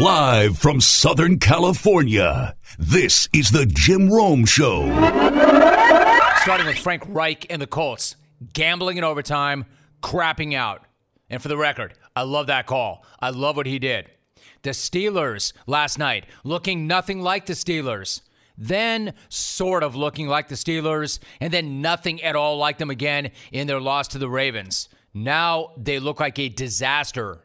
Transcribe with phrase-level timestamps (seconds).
[0.00, 4.86] Live from Southern California, this is the Jim Rome Show.
[6.42, 8.16] Starting with Frank Reich and the Colts,
[8.52, 9.64] gambling in overtime,
[10.02, 10.82] crapping out.
[11.30, 13.06] And for the record, I love that call.
[13.20, 14.10] I love what he did.
[14.62, 18.20] The Steelers last night looking nothing like the Steelers,
[18.58, 23.30] then sort of looking like the Steelers, and then nothing at all like them again
[23.52, 24.88] in their loss to the Ravens.
[25.14, 27.44] Now they look like a disaster.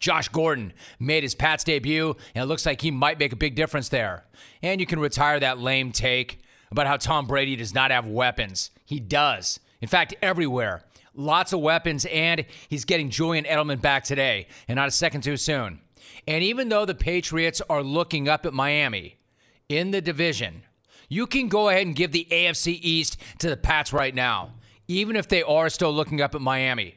[0.00, 3.54] Josh Gordon made his Pats debut, and it looks like he might make a big
[3.54, 4.24] difference there.
[4.62, 8.70] And you can retire that lame take about how Tom Brady does not have weapons.
[8.84, 9.60] He does.
[9.80, 10.82] In fact, everywhere.
[11.14, 15.36] Lots of weapons, and he's getting Julian Edelman back today, and not a second too
[15.36, 15.80] soon.
[16.26, 19.18] And even though the Patriots are looking up at Miami
[19.68, 20.62] in the division,
[21.08, 24.52] you can go ahead and give the AFC East to the Pats right now,
[24.86, 26.94] even if they are still looking up at Miami.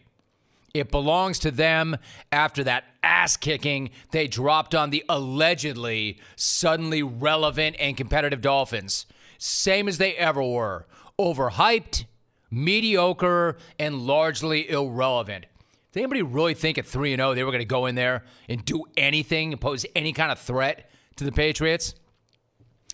[0.73, 1.97] It belongs to them
[2.31, 9.05] after that ass kicking they dropped on the allegedly suddenly relevant and competitive Dolphins.
[9.37, 10.87] Same as they ever were.
[11.19, 12.05] Overhyped,
[12.49, 15.45] mediocre, and largely irrelevant.
[15.91, 18.65] Did anybody really think at 3 0 they were going to go in there and
[18.65, 21.93] do anything, pose any kind of threat to the Patriots?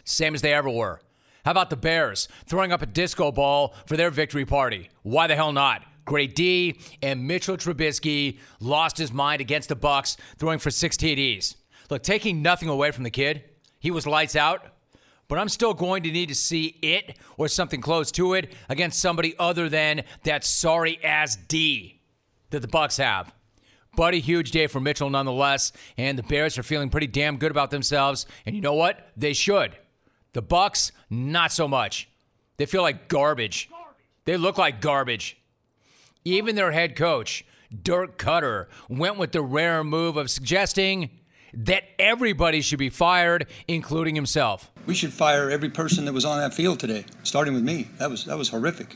[0.03, 0.99] Same as they ever were.
[1.45, 4.89] How about the Bears throwing up a disco ball for their victory party?
[5.03, 5.83] Why the hell not?
[6.09, 11.55] Great D and Mitchell Trubisky lost his mind against the Bucs, throwing for six TDs.
[11.91, 13.43] Look, taking nothing away from the kid,
[13.79, 14.73] he was lights out.
[15.27, 18.99] But I'm still going to need to see it or something close to it against
[18.99, 22.01] somebody other than that sorry ass D
[22.49, 23.31] that the Bucs have.
[23.95, 27.51] But a huge day for Mitchell nonetheless, and the Bears are feeling pretty damn good
[27.51, 28.25] about themselves.
[28.47, 29.11] And you know what?
[29.15, 29.77] They should.
[30.33, 32.09] The Bucs, not so much.
[32.57, 33.69] They feel like garbage.
[34.25, 35.38] They look like garbage.
[36.25, 37.45] Even their head coach,
[37.83, 41.09] Dirk Koetter, went with the rare move of suggesting
[41.53, 44.71] that everybody should be fired, including himself.
[44.85, 47.87] We should fire every person that was on that field today, starting with me.
[47.97, 48.95] That was that was horrific.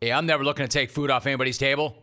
[0.00, 1.96] Yeah, I'm never looking to take food off anybody's table,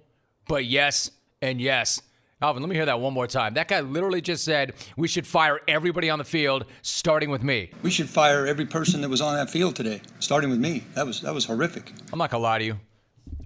[0.47, 2.01] but yes and yes.
[2.45, 3.55] Alvin, let me hear that one more time.
[3.55, 7.71] That guy literally just said we should fire everybody on the field, starting with me.
[7.81, 10.83] We should fire every person that was on that field today, starting with me.
[10.93, 11.91] That was that was horrific.
[12.13, 12.79] I'm not gonna lie to you.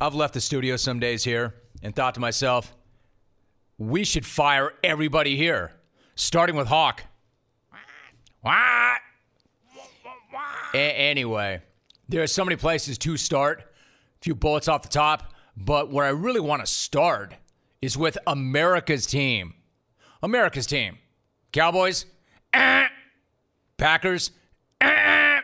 [0.01, 2.75] I've left the studio some days here and thought to myself,
[3.77, 5.71] we should fire everybody here,
[6.15, 7.03] starting with Hawk.
[8.41, 8.99] What?
[10.73, 11.61] A- anyway,
[12.09, 16.05] there are so many places to start a few bullets off the top, but where
[16.05, 17.33] I really want to start
[17.81, 19.53] is with America's team.
[20.21, 20.97] America's team.
[21.51, 22.05] Cowboys,
[22.53, 22.87] eh.
[23.77, 24.31] Packers,
[24.81, 25.39] eh.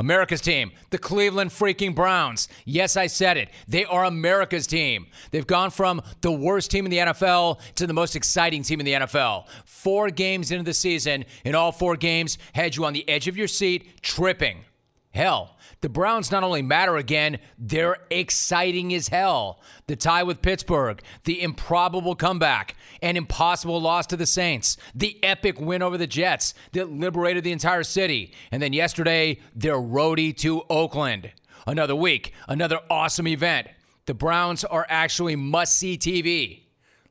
[0.00, 2.48] America's team, the Cleveland freaking Browns.
[2.64, 3.50] Yes, I said it.
[3.66, 5.08] They are America's team.
[5.32, 8.86] They've gone from the worst team in the NFL to the most exciting team in
[8.86, 9.48] the NFL.
[9.64, 13.36] Four games into the season, and all four games, had you on the edge of
[13.36, 14.64] your seat, tripping.
[15.10, 19.60] Hell, the Browns not only matter again, they're exciting as hell.
[19.86, 25.60] The tie with Pittsburgh, the improbable comeback, an impossible loss to the Saints, the epic
[25.60, 30.62] win over the Jets that liberated the entire city, and then yesterday, their roadie to
[30.68, 31.32] Oakland.
[31.66, 33.68] Another week, another awesome event.
[34.06, 36.62] The Browns are actually must see TV.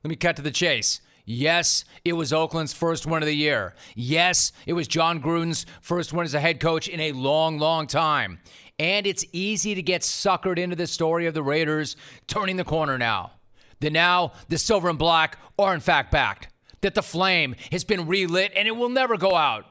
[0.02, 1.00] Let me cut to the chase.
[1.30, 3.74] Yes, it was Oakland's first win of the year.
[3.94, 7.86] Yes, it was Jon Gruden's first win as a head coach in a long, long
[7.86, 8.40] time.
[8.78, 11.96] And it's easy to get suckered into the story of the Raiders
[12.28, 13.32] turning the corner now.
[13.80, 16.50] That now the silver and black are in fact back.
[16.80, 19.66] That the flame has been relit and it will never go out.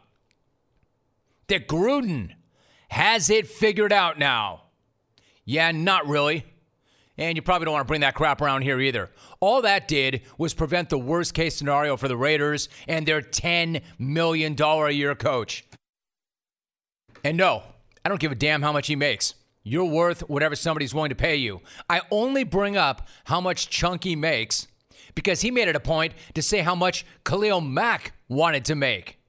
[1.47, 2.34] That Gruden
[2.90, 4.66] has it figured out now.
[5.44, 6.46] Yeah, not really.
[7.17, 9.09] And you probably don't want to bring that crap around here either.
[9.39, 13.81] All that did was prevent the worst case scenario for the Raiders and their $10
[13.97, 15.66] million a year coach.
[17.23, 17.63] And no,
[18.05, 19.33] I don't give a damn how much he makes.
[19.63, 21.61] You're worth whatever somebody's willing to pay you.
[21.89, 24.67] I only bring up how much Chucky makes
[25.13, 29.19] because he made it a point to say how much Khalil Mack wanted to make.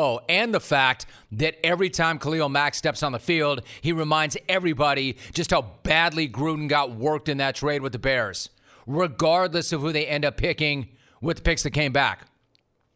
[0.00, 4.36] Oh, and the fact that every time Khalil Mack steps on the field, he reminds
[4.48, 8.50] everybody just how badly Gruden got worked in that trade with the Bears,
[8.86, 10.86] regardless of who they end up picking
[11.20, 12.28] with the picks that came back.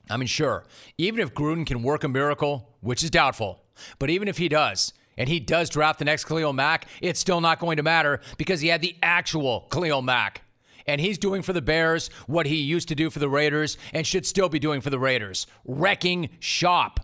[0.08, 0.64] I mean, sure,
[0.96, 3.64] even if Gruden can work a miracle, which is doubtful,
[3.98, 7.40] but even if he does, and he does draft the next Khalil Mack, it's still
[7.40, 10.42] not going to matter because he had the actual Khalil Mack.
[10.86, 14.06] And he's doing for the Bears what he used to do for the Raiders and
[14.06, 17.00] should still be doing for the Raiders wrecking shop.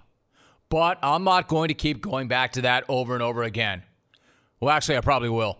[0.69, 3.82] But I'm not going to keep going back to that over and over again.
[4.60, 5.58] Well, actually, I probably will.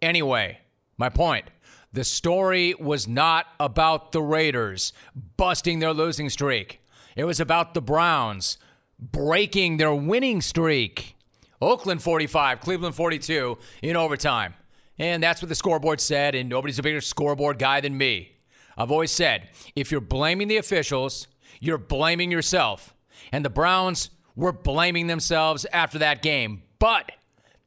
[0.00, 0.58] Anyway,
[0.98, 1.46] my point
[1.92, 4.92] The story was not about the Raiders
[5.36, 6.80] busting their losing streak.
[7.16, 8.58] It was about the Browns
[8.98, 11.16] breaking their winning streak.
[11.60, 14.54] Oakland 45, Cleveland 42 in overtime.
[14.98, 18.32] And that's what the scoreboard said, and nobody's a bigger scoreboard guy than me.
[18.76, 21.26] I've always said if you're blaming the officials,
[21.60, 22.94] you're blaming yourself.
[23.32, 26.62] And the Browns were blaming themselves after that game.
[26.78, 27.12] But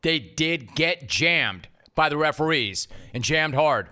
[0.01, 3.89] they did get jammed by the referees and jammed hard.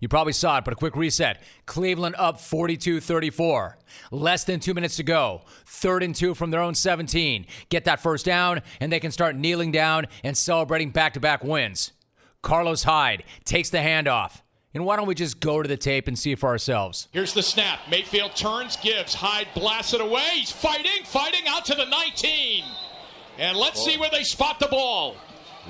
[0.00, 1.42] You probably saw it, but a quick reset.
[1.64, 3.78] Cleveland up 42 34.
[4.10, 5.42] Less than two minutes to go.
[5.64, 7.46] Third and two from their own 17.
[7.70, 11.42] Get that first down, and they can start kneeling down and celebrating back to back
[11.42, 11.92] wins.
[12.44, 14.42] Carlos Hyde takes the handoff.
[14.74, 17.08] And why don't we just go to the tape and see for ourselves?
[17.12, 17.80] Here's the snap.
[17.88, 19.14] Mayfield turns, gives.
[19.14, 20.28] Hyde blasts it away.
[20.34, 22.64] He's fighting, fighting out to the 19.
[23.38, 25.16] And let's see where they spot the ball.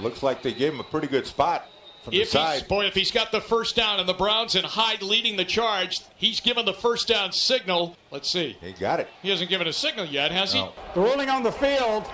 [0.00, 1.66] Looks like they gave him a pretty good spot
[2.02, 2.68] from If the side.
[2.68, 6.00] boy, if he's got the first down and the Browns and Hyde leading the charge,
[6.16, 7.96] he's given the first down signal.
[8.10, 8.56] Let's see.
[8.60, 9.08] He got it.
[9.22, 10.60] He hasn't given a signal yet, has he?
[10.60, 10.72] No.
[10.94, 12.10] The ruling on the field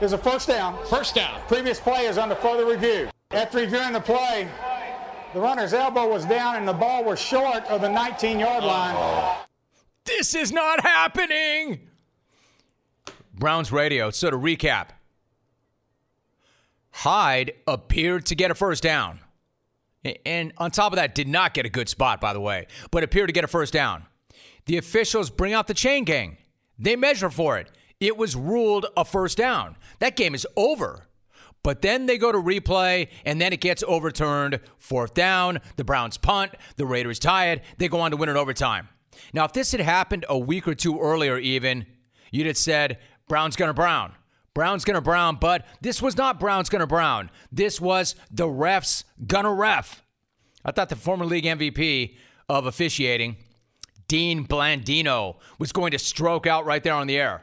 [0.00, 0.78] is a first down.
[0.86, 1.40] First down.
[1.48, 3.08] Previous play is under further review.
[3.34, 4.48] After reviewing the play,
[5.32, 9.38] the runner's elbow was down and the ball was short of the 19 yard line.
[10.04, 11.88] This is not happening.
[13.34, 14.10] Browns radio.
[14.10, 14.90] So to recap,
[16.92, 19.18] Hyde appeared to get a first down.
[20.24, 23.02] And on top of that, did not get a good spot, by the way, but
[23.02, 24.04] appeared to get a first down.
[24.66, 26.36] The officials bring out the chain gang.
[26.78, 27.70] They measure for it.
[27.98, 29.76] It was ruled a first down.
[29.98, 31.08] That game is over.
[31.64, 34.60] But then they go to replay, and then it gets overturned.
[34.78, 38.36] Fourth down, the Browns punt, the Raiders tie it, they go on to win in
[38.36, 38.88] overtime.
[39.32, 41.86] Now, if this had happened a week or two earlier, even,
[42.30, 44.12] you'd have said, Brown's gonna Brown.
[44.52, 47.30] Brown's gonna Brown, but this was not Brown's gonna Brown.
[47.50, 50.02] This was the ref's gonna ref.
[50.66, 53.36] I thought the former league MVP of officiating,
[54.06, 57.42] Dean Blandino, was going to stroke out right there on the air.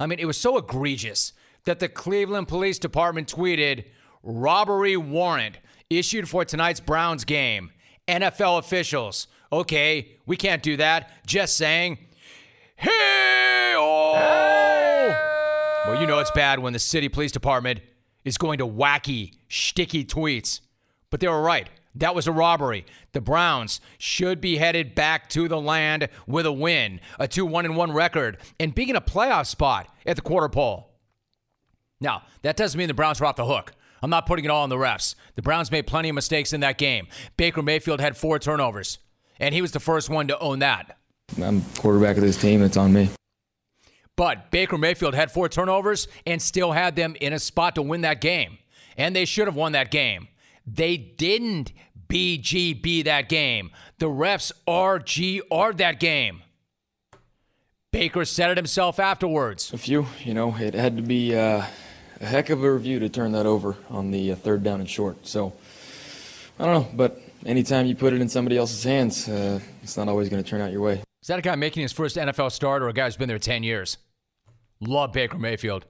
[0.00, 1.32] I mean, it was so egregious
[1.64, 3.84] that the Cleveland Police Department tweeted
[4.22, 5.58] robbery warrant
[5.90, 7.70] issued for tonight's Browns game.
[8.08, 9.28] NFL officials.
[9.52, 11.10] Okay, we can't do that.
[11.26, 11.98] Just saying.
[12.76, 13.42] Hey!
[15.86, 17.80] Well, you know it's bad when the city police department
[18.24, 20.60] is going to wacky, sticky tweets.
[21.10, 21.68] But they were right.
[21.96, 22.86] That was a robbery.
[23.12, 27.74] The Browns should be headed back to the land with a win, a 2 1
[27.74, 30.91] 1 record, and being in a playoff spot at the quarter pole.
[32.02, 33.72] Now, that doesn't mean the Browns were off the hook.
[34.02, 35.14] I'm not putting it all on the refs.
[35.36, 37.06] The Browns made plenty of mistakes in that game.
[37.36, 38.98] Baker Mayfield had four turnovers,
[39.38, 40.98] and he was the first one to own that.
[41.40, 42.62] I'm quarterback of this team.
[42.62, 43.10] It's on me.
[44.16, 48.02] But Baker Mayfield had four turnovers and still had them in a spot to win
[48.02, 48.58] that game.
[48.96, 50.28] And they should have won that game.
[50.66, 51.72] They didn't
[52.08, 53.70] BGB that game.
[53.98, 56.42] The refs RGR that game.
[57.90, 59.72] Baker said it himself afterwards.
[59.72, 61.64] A few, you know, it had to be uh,
[62.22, 64.88] a heck of a review to turn that over on the uh, third down and
[64.88, 65.26] short.
[65.26, 65.52] So,
[66.58, 70.08] I don't know, but anytime you put it in somebody else's hands, uh, it's not
[70.08, 71.02] always going to turn out your way.
[71.20, 73.40] Is that a guy making his first NFL start or a guy who's been there
[73.40, 73.98] 10 years?
[74.80, 75.84] Love Baker Mayfield.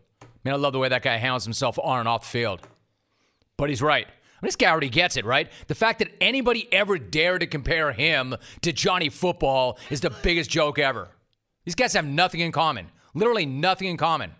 [0.44, 2.60] Man, I love the way that guy handles himself on and off the field.
[3.58, 4.06] But he's right.
[4.06, 5.50] I mean, this guy already gets it, right?
[5.68, 10.50] The fact that anybody ever dared to compare him to Johnny Football is the biggest
[10.50, 11.08] joke ever.
[11.64, 12.88] These guys have nothing in common.
[13.14, 14.32] Literally nothing in common.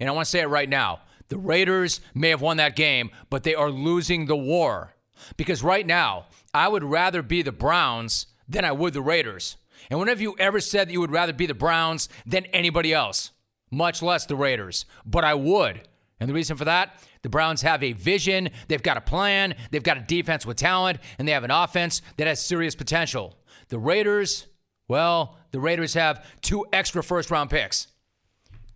[0.00, 1.00] And I want to say it right now.
[1.28, 4.94] The Raiders may have won that game, but they are losing the war.
[5.36, 9.56] Because right now, I would rather be the Browns than I would the Raiders.
[9.90, 12.92] And when have you ever said that you would rather be the Browns than anybody
[12.92, 13.30] else?
[13.70, 14.86] Much less the Raiders.
[15.04, 15.88] But I would.
[16.20, 17.02] And the reason for that?
[17.22, 20.98] The Browns have a vision, they've got a plan, they've got a defense with talent,
[21.18, 23.38] and they have an offense that has serious potential.
[23.68, 24.46] The Raiders,
[24.88, 27.88] well, the Raiders have two extra first round picks.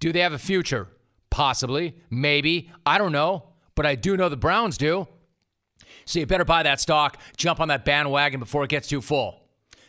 [0.01, 0.89] Do they have a future?
[1.31, 2.71] Possibly, maybe.
[2.87, 3.45] I don't know.
[3.75, 5.07] But I do know the Browns do.
[6.05, 9.43] So you better buy that stock, jump on that bandwagon before it gets too full.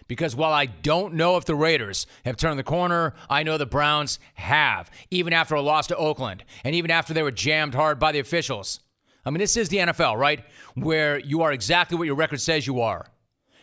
[0.08, 3.66] Because while I don't know if the Raiders have turned the corner, I know the
[3.66, 8.00] Browns have, even after a loss to Oakland, and even after they were jammed hard
[8.00, 8.80] by the officials.
[9.24, 10.44] I mean, this is the NFL, right?
[10.76, 13.06] Where you are exactly what your record says you are.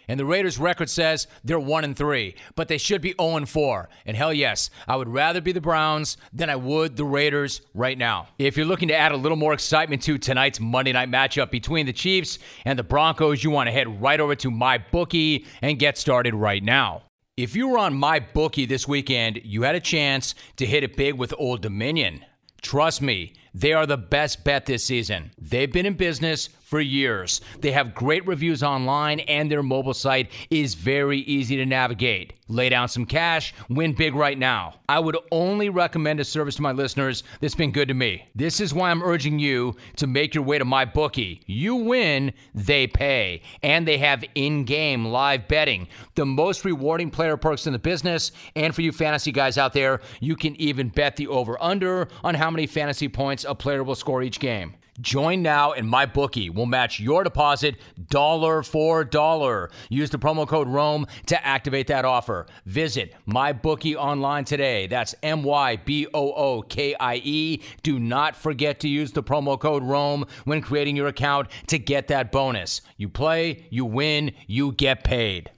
[0.09, 3.49] And the Raiders' record says they're 1 and 3, but they should be 0 and
[3.49, 3.89] 4.
[4.07, 7.99] And hell yes, I would rather be the Browns than I would the Raiders right
[7.99, 8.29] now.
[8.39, 11.87] If you're looking to add a little more excitement to tonight's Monday night matchup between
[11.87, 15.79] the Chiefs and the Broncos, you want to head right over to my bookie and
[15.79, 17.03] get started right now.
[17.37, 20.97] If you were on my bookie this weekend, you had a chance to hit it
[20.97, 22.25] big with Old Dominion.
[22.63, 25.31] Trust me, they are the best bet this season.
[25.39, 27.41] They've been in business for years.
[27.61, 32.33] They have great reviews online, and their mobile site is very easy to navigate.
[32.49, 34.75] Lay down some cash, win big right now.
[34.89, 38.27] I would only recommend a service to my listeners that's been good to me.
[38.35, 41.41] This is why I'm urging you to make your way to my bookie.
[41.47, 47.69] You win, they pay, and they have in-game live betting, the most rewarding player perks
[47.69, 48.33] in the business.
[48.57, 52.51] And for you fantasy guys out there, you can even bet the over/under on how
[52.51, 54.75] many fantasy points a player will score each game.
[55.01, 57.77] Join now and my bookie will match your deposit
[58.09, 59.71] dollar for dollar.
[59.89, 62.47] Use the promo code ROME to activate that offer.
[62.65, 64.87] Visit MyBookie online today.
[64.87, 67.63] That's M Y B O O K I E.
[67.83, 72.09] Do not forget to use the promo code ROME when creating your account to get
[72.09, 72.81] that bonus.
[72.97, 75.51] You play, you win, you get paid.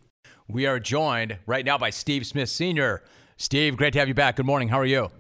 [0.48, 3.02] We are joined right now by Steve Smith Sr.
[3.36, 4.36] Steve, great to have you back.
[4.36, 4.68] Good morning.
[4.68, 5.10] How are you?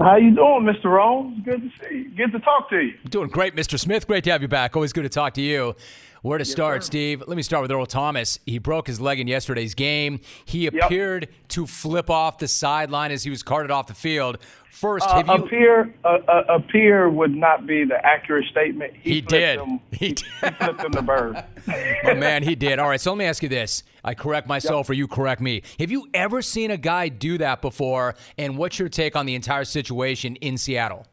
[0.00, 0.84] How you doing, Mr.
[0.86, 1.42] Rome?
[1.44, 2.10] Good to see you.
[2.16, 2.94] Good to talk to you.
[3.08, 3.78] Doing great, Mr.
[3.78, 4.06] Smith.
[4.06, 4.74] Great to have you back.
[4.74, 5.76] Always good to talk to you.
[6.22, 6.86] Where to start, sir.
[6.86, 7.22] Steve?
[7.26, 8.38] Let me start with Earl Thomas.
[8.46, 10.20] He broke his leg in yesterday's game.
[10.46, 14.38] He appeared to flip off the sideline as he was carted off the field.
[14.70, 15.34] First, Uh, have you?
[15.34, 18.94] appear, uh, uh, appear would not be the accurate statement.
[19.00, 19.60] He flipped did.
[19.60, 20.24] Him, He he, did.
[20.40, 21.44] he flipped him the bird.
[22.06, 22.78] Oh man, he did.
[22.78, 23.84] All right, so let me ask you this.
[24.04, 25.62] I correct myself, or you correct me.
[25.80, 28.14] Have you ever seen a guy do that before?
[28.36, 31.06] And what's your take on the entire situation in Seattle?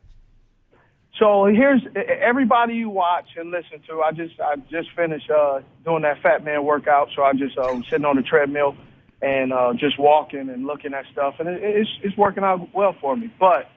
[1.18, 4.02] So here's everybody you watch and listen to.
[4.02, 7.80] I just I just finished uh, doing that Fat Man workout, so I just uh,
[7.90, 8.76] sitting on the treadmill
[9.22, 12.96] and uh, just walking and looking at stuff, and it, it's it's working out well
[13.00, 13.32] for me.
[13.40, 13.70] But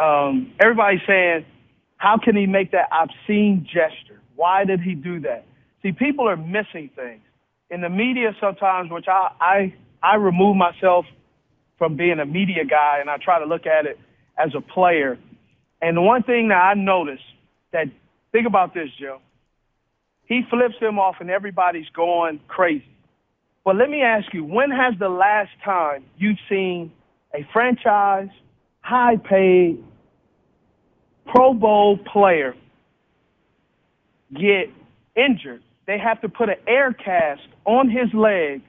[0.00, 1.44] um, everybody's saying,
[1.98, 4.20] how can he make that obscene gesture?
[4.34, 5.44] Why did he do that?
[5.82, 7.20] See, people are missing things
[7.70, 11.06] in the media sometimes, which I I I remove myself
[11.78, 13.98] from being a media guy, and I try to look at it
[14.36, 15.18] as a player.
[15.80, 17.22] And the one thing that I noticed
[17.72, 17.86] that
[18.32, 19.20] think about this, Joe.
[20.26, 22.84] He flips him off and everybody's going crazy.
[23.64, 26.92] But let me ask you, when has the last time you've seen
[27.34, 28.28] a franchise,
[28.80, 29.82] high paid,
[31.26, 32.54] Pro Bowl player
[34.32, 34.70] get
[35.16, 35.62] injured?
[35.90, 38.62] They have to put an air cast on his leg.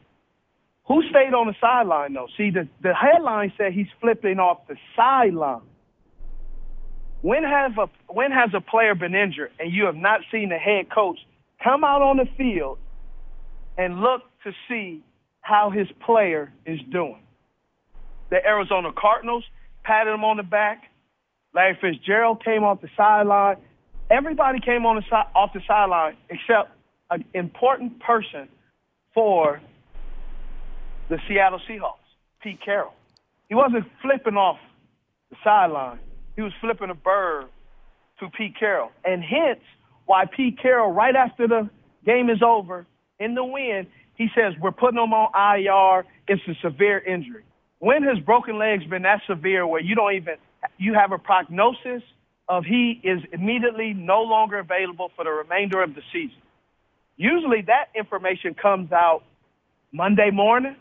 [0.88, 2.26] Who stayed on the sideline though?
[2.36, 5.62] See, the, the headline said he's flipping off the sideline.
[7.22, 10.58] When has a when has a player been injured and you have not seen the
[10.58, 11.20] head coach
[11.64, 12.80] come out on the field
[13.78, 15.04] and look to see
[15.42, 17.22] how his player is doing?
[18.32, 19.44] The Arizona Cardinals
[19.84, 20.86] patted him on the back.
[21.54, 23.58] Larry Fitzgerald came off the sideline.
[24.10, 26.72] Everybody came on the si- off the sideline except
[27.12, 28.48] an important person
[29.14, 29.62] for
[31.10, 31.98] the Seattle Seahawks,
[32.42, 32.94] Pete Carroll.
[33.50, 34.58] He wasn't flipping off
[35.30, 36.00] the sideline.
[36.36, 37.48] He was flipping a bird
[38.20, 38.92] to Pete Carroll.
[39.04, 39.60] And hence
[40.06, 41.70] why Pete Carroll, right after the
[42.06, 42.86] game is over,
[43.20, 46.06] in the win, he says, We're putting him on IR.
[46.28, 47.44] It's a severe injury.
[47.80, 50.36] When has broken legs been that severe where you don't even
[50.78, 52.04] you have a prognosis
[52.48, 56.41] of he is immediately no longer available for the remainder of the season?
[57.22, 59.22] Usually that information comes out
[59.92, 60.76] Monday morning,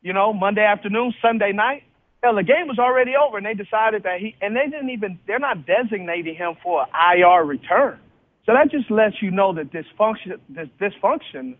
[0.00, 1.82] you know, Monday afternoon, Sunday night.
[2.22, 5.18] Hell, the game was already over, and they decided that he and they didn't even
[5.26, 7.98] they're not designating him for an IR return.
[8.46, 11.56] So that just lets you know the dysfunction the dysfunction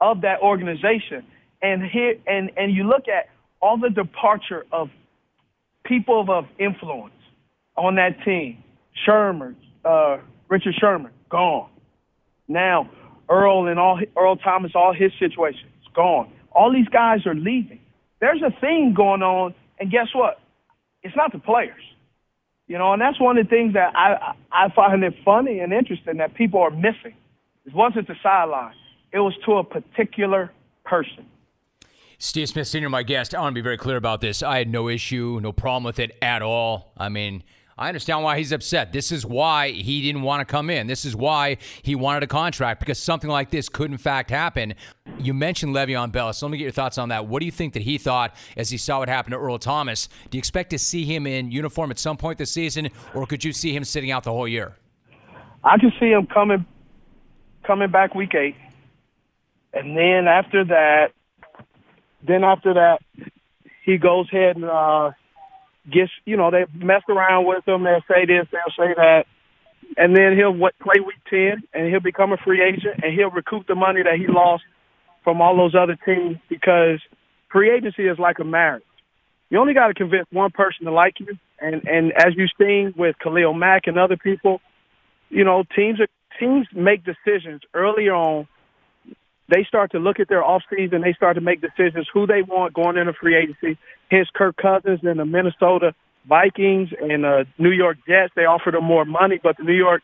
[0.00, 1.24] of that organization.
[1.62, 3.28] And here and and you look at
[3.60, 4.88] all the departure of
[5.84, 7.14] people of influence
[7.76, 8.64] on that team.
[9.06, 10.16] Sherman, uh,
[10.48, 11.70] Richard Sherman, gone.
[12.48, 12.90] Now
[13.32, 16.30] Earl and all Earl Thomas, all his situations gone.
[16.52, 17.80] All these guys are leaving.
[18.20, 20.38] There's a thing going on, and guess what?
[21.02, 21.82] It's not the players.
[22.68, 25.72] You know, and that's one of the things that I I find it funny and
[25.72, 27.14] interesting that people are missing.
[27.64, 28.74] It wasn't the sideline.
[29.12, 30.50] It was to a particular
[30.84, 31.26] person.
[32.18, 33.34] Steve Smith Sr., my guest.
[33.34, 34.42] I want to be very clear about this.
[34.42, 36.92] I had no issue, no problem with it at all.
[36.96, 37.42] I mean,
[37.78, 38.92] I understand why he's upset.
[38.92, 40.86] This is why he didn't want to come in.
[40.86, 44.74] This is why he wanted a contract because something like this could, in fact, happen.
[45.18, 47.26] You mentioned Le'Veon Bell, so let me get your thoughts on that.
[47.26, 50.08] What do you think that he thought as he saw what happened to Earl Thomas?
[50.30, 53.42] Do you expect to see him in uniform at some point this season, or could
[53.42, 54.76] you see him sitting out the whole year?
[55.64, 56.66] I can see him coming
[57.64, 58.56] coming back week eight,
[59.72, 61.12] and then after that,
[62.26, 62.98] then after that,
[63.84, 65.12] he goes ahead and uh,
[65.90, 67.84] gets you know they mess around with him.
[67.84, 69.24] They'll say this, they'll say that,
[69.96, 73.30] and then he'll what, play week ten, and he'll become a free agent, and he'll
[73.30, 74.62] recoup the money that he lost
[75.24, 77.00] from all those other teams because
[77.50, 78.84] free agency is like a marriage.
[79.50, 82.94] You only got to convince one person to like you, and and as you've seen
[82.96, 84.60] with Khalil Mack and other people,
[85.28, 86.08] you know teams are
[86.40, 88.46] teams make decisions early on.
[89.48, 91.02] They start to look at their offseason.
[91.02, 93.78] They start to make decisions who they want going into free agency.
[94.12, 95.94] Here's Kirk Cousins and the Minnesota
[96.28, 98.30] Vikings and uh, New York Jets.
[98.36, 100.02] They offered him more money, but the New York,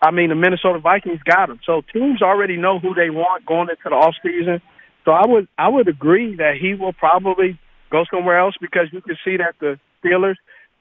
[0.00, 1.58] I mean, the Minnesota Vikings got him.
[1.66, 4.60] So teams already know who they want going into the offseason.
[5.04, 7.58] So I would I would agree that he will probably
[7.90, 10.36] go somewhere else because you can see that the Steelers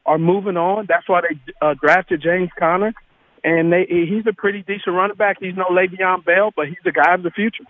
[0.06, 0.86] are moving on.
[0.88, 2.94] That's why they uh, drafted James Conner,
[3.44, 5.38] and they, he's a pretty decent running back.
[5.40, 7.64] He's no Le'Veon Bell, but he's the guy of the future.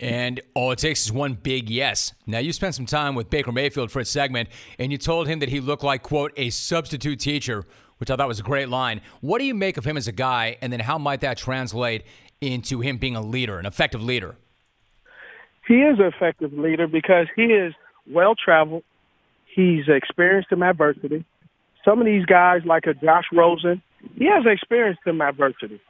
[0.00, 2.12] And all it takes is one big yes.
[2.26, 4.48] Now, you spent some time with Baker Mayfield for a segment,
[4.78, 7.64] and you told him that he looked like, quote, a substitute teacher,
[7.98, 9.00] which I thought was a great line.
[9.20, 12.04] What do you make of him as a guy, and then how might that translate
[12.40, 14.36] into him being a leader, an effective leader?
[15.66, 17.72] He is an effective leader because he is
[18.10, 18.82] well traveled.
[19.46, 21.24] He's experienced in adversity.
[21.84, 23.80] Some of these guys, like a Josh Rosen,
[24.16, 25.80] he has experience in adversity.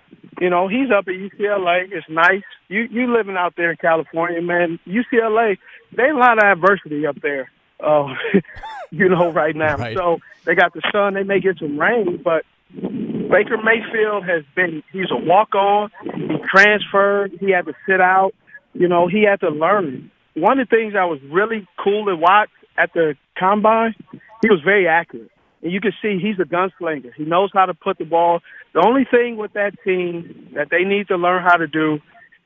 [0.40, 1.92] You know, he's up at UCLA.
[1.92, 2.42] It's nice.
[2.68, 4.78] You you living out there in California, man.
[4.86, 5.58] UCLA,
[5.96, 7.50] they a lot of adversity up there.
[7.80, 8.14] Uh,
[8.90, 9.76] you know, right now.
[9.76, 9.96] Right.
[9.96, 11.14] So they got the sun.
[11.14, 14.82] They may get some rain, but Baker Mayfield has been.
[14.92, 15.90] He's a walk on.
[16.02, 17.32] He transferred.
[17.40, 18.32] He had to sit out.
[18.72, 20.10] You know, he had to learn.
[20.34, 23.94] One of the things that was really cool to watch at the combine,
[24.42, 25.30] he was very accurate.
[25.64, 27.14] And you can see he's a gunslinger.
[27.16, 28.40] He knows how to put the ball.
[28.74, 32.00] The only thing with that team that they need to learn how to do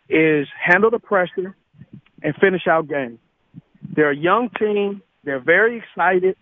[0.08, 1.54] is handle the pressure
[2.22, 3.18] and finish out games.
[3.94, 5.02] They're a young team.
[5.24, 6.36] They're very excited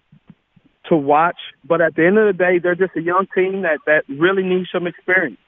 [0.90, 3.78] to watch, but at the end of the day, they're just a young team that,
[3.86, 5.38] that really needs some experience.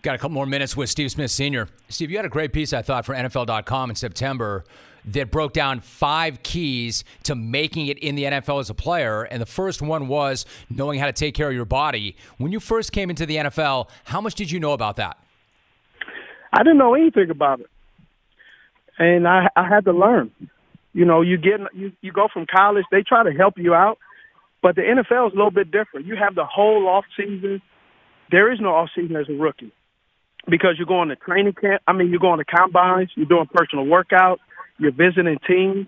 [0.00, 1.68] Got a couple more minutes with Steve Smith Sr.
[1.88, 4.64] Steve, you had a great piece, I thought, for NFL.com in September
[5.04, 9.22] that broke down five keys to making it in the NFL as a player.
[9.24, 12.16] And the first one was knowing how to take care of your body.
[12.38, 15.18] When you first came into the NFL, how much did you know about that?
[16.52, 17.70] I didn't know anything about it,
[18.98, 20.30] and I I had to learn.
[20.92, 23.98] You know, you get you you go from college, they try to help you out,
[24.60, 26.06] but the NFL is a little bit different.
[26.06, 27.62] You have the whole off season.
[28.30, 29.72] There is no off season as a rookie
[30.48, 31.82] because you're going to training camp.
[31.86, 34.38] I mean, you're going to combines, you're doing personal workouts,
[34.78, 35.86] you're visiting teams,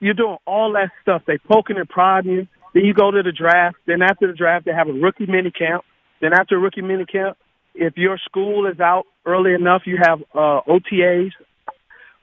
[0.00, 1.22] you're doing all that stuff.
[1.26, 2.48] They poking and prodding you.
[2.74, 3.76] Then you go to the draft.
[3.86, 5.84] Then after the draft, they have a rookie mini camp.
[6.20, 7.36] Then after rookie mini camp,
[7.74, 11.30] if your school is out early enough, you have uh, OTAs,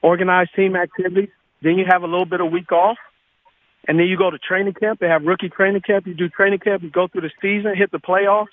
[0.01, 1.29] organized team activities.
[1.61, 2.97] Then you have a little bit of week off.
[3.87, 4.99] And then you go to training camp.
[4.99, 6.05] They have rookie training camp.
[6.05, 6.83] You do training camp.
[6.83, 8.47] You go through the season, hit the playoffs.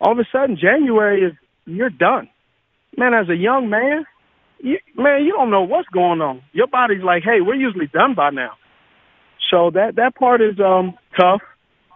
[0.00, 1.32] All of a sudden, January is
[1.64, 2.28] you're done.
[2.96, 4.04] Man, as a young man,
[4.58, 6.42] you, man, you don't know what's going on.
[6.52, 8.52] Your body's like, hey, we're usually done by now.
[9.50, 11.40] So that that part is um tough,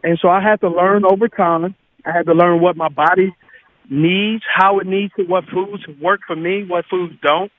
[0.04, 1.74] and so I had to learn over time.
[2.06, 3.34] I had to learn what my body
[3.90, 7.50] needs, how it needs it, what foods work for me, what foods don't.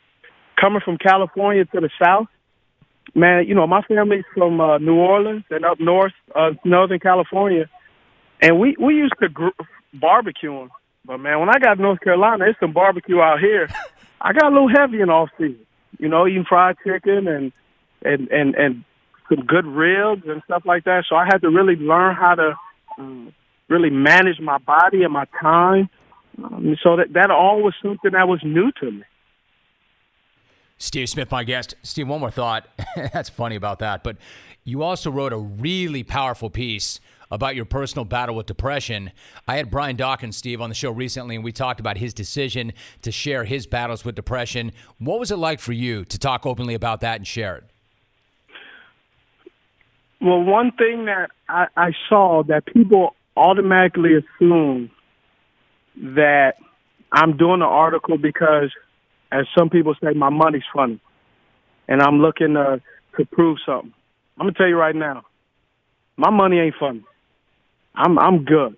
[0.59, 2.27] Coming from California to the South,
[3.13, 7.69] man, you know my family's from uh, New Orleans and up north, uh, Northern California,
[8.41, 9.49] and we we used to gr-
[9.93, 10.57] barbecue.
[10.57, 10.69] them.
[11.03, 13.67] But man, when I got to North Carolina, it's some barbecue out here.
[14.21, 15.65] I got a little heavy in off season.
[15.99, 17.51] You know, eating fried chicken and
[18.03, 18.83] and and and
[19.29, 21.05] some good ribs and stuff like that.
[21.09, 22.55] So I had to really learn how to
[22.97, 23.33] um,
[23.69, 25.89] really manage my body and my time.
[26.43, 29.03] Um, so that that all was something that was new to me.
[30.77, 31.75] Steve Smith, my guest.
[31.83, 32.67] Steve, one more thought.
[33.13, 34.03] That's funny about that.
[34.03, 34.17] But
[34.63, 36.99] you also wrote a really powerful piece
[37.31, 39.11] about your personal battle with depression.
[39.47, 42.73] I had Brian Dawkins, Steve, on the show recently, and we talked about his decision
[43.01, 44.73] to share his battles with depression.
[44.99, 47.63] What was it like for you to talk openly about that and share it?
[50.21, 54.91] Well, one thing that I, I saw that people automatically assume
[55.95, 56.55] that
[57.11, 58.71] I'm doing the article because,
[59.31, 60.99] as some people say, my money's funny,
[61.87, 62.81] and I'm looking to
[63.17, 63.93] to prove something.
[64.37, 65.23] I'm gonna tell you right now,
[66.17, 67.03] my money ain't funny.
[67.95, 68.75] I'm I'm good.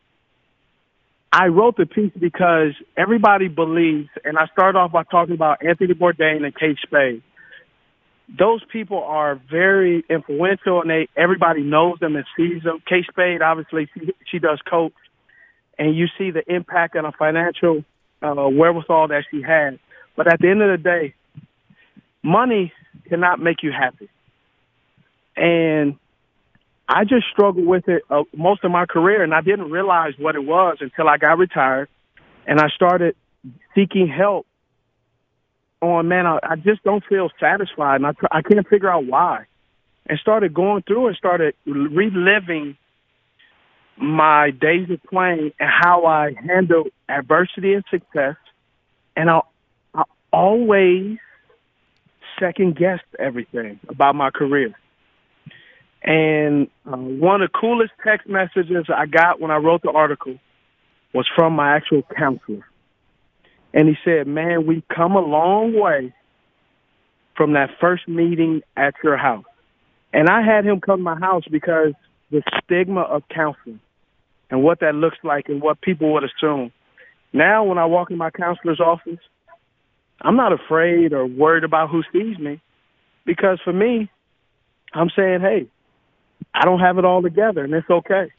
[1.31, 5.95] I wrote the piece because everybody believes, and I start off by talking about Anthony
[5.95, 7.23] Bourdain and Kate Spade.
[8.37, 12.81] Those people are very influential, and they everybody knows them and sees them.
[12.87, 14.93] Kate Spade, obviously, she, she does coach,
[15.77, 17.83] and you see the impact and the financial
[18.21, 19.79] uh, wherewithal that she has.
[20.15, 21.15] But at the end of the day,
[22.21, 22.71] money
[23.09, 24.09] cannot make you happy,
[25.35, 25.95] and
[26.93, 30.35] I just struggled with it uh, most of my career, and I didn't realize what
[30.35, 31.89] it was until I got retired,
[32.45, 33.15] and I started
[33.73, 34.45] seeking help.
[35.81, 39.45] On man, I, I just don't feel satisfied, and I I can't figure out why,
[40.05, 42.77] and started going through and started reliving
[43.97, 48.35] my days of playing and how I handled adversity and success,
[49.17, 49.41] and I,
[49.95, 51.17] I always
[52.39, 54.75] second guessed everything about my career.
[56.03, 60.37] And uh, one of the coolest text messages I got when I wrote the article
[61.13, 62.65] was from my actual counselor.
[63.73, 66.13] And he said, Man, we've come a long way
[67.35, 69.45] from that first meeting at your house.
[70.11, 71.93] And I had him come to my house because
[72.31, 73.79] the stigma of counseling
[74.51, 76.71] and what that looks like and what people would assume.
[77.31, 79.19] Now, when I walk in my counselor's office,
[80.21, 82.61] I'm not afraid or worried about who sees me
[83.25, 84.09] because for me,
[84.93, 85.67] I'm saying, hey,
[86.53, 88.31] I don't have it all together and it's okay.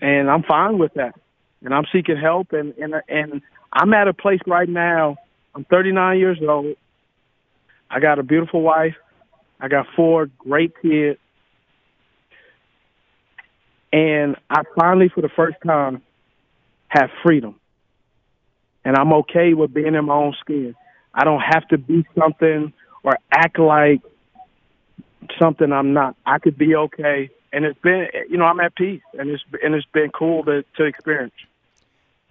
[0.00, 1.14] And I'm fine with that.
[1.62, 3.42] And I'm seeking help and, and, and
[3.72, 5.16] I'm at a place right now.
[5.54, 6.76] I'm 39 years old.
[7.90, 8.94] I got a beautiful wife.
[9.60, 11.18] I got four great kids.
[13.92, 16.02] And I finally, for the first time,
[16.88, 17.56] have freedom.
[18.84, 20.74] And I'm okay with being in my own skin.
[21.12, 24.00] I don't have to be something or act like
[25.38, 26.16] something I'm not.
[26.26, 27.30] I could be okay.
[27.52, 30.64] And it's been, you know, I'm at peace, and it's and it's been cool to
[30.76, 31.34] to experience.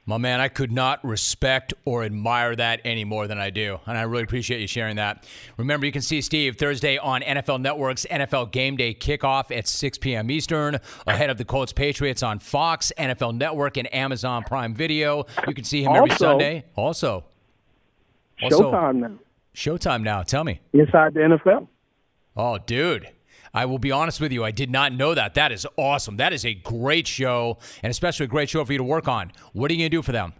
[0.09, 3.79] My man, I could not respect or admire that any more than I do.
[3.85, 5.23] And I really appreciate you sharing that.
[5.55, 9.99] Remember, you can see Steve Thursday on NFL Network's NFL Game Day kickoff at 6
[9.99, 10.31] p.m.
[10.31, 15.27] Eastern, ahead of the Colts Patriots on Fox, NFL Network, and Amazon Prime Video.
[15.47, 16.65] You can see him every Sunday.
[16.75, 17.25] Also,
[18.41, 19.19] also Showtime now.
[19.53, 20.23] Showtime now.
[20.23, 20.59] Tell me.
[20.73, 21.67] Inside the NFL.
[22.39, 23.09] Oh, dude.
[23.53, 24.45] I will be honest with you.
[24.45, 25.33] I did not know that.
[25.33, 26.15] That is awesome.
[26.15, 29.33] That is a great show, and especially a great show for you to work on.
[29.51, 30.31] What are you going to do for them?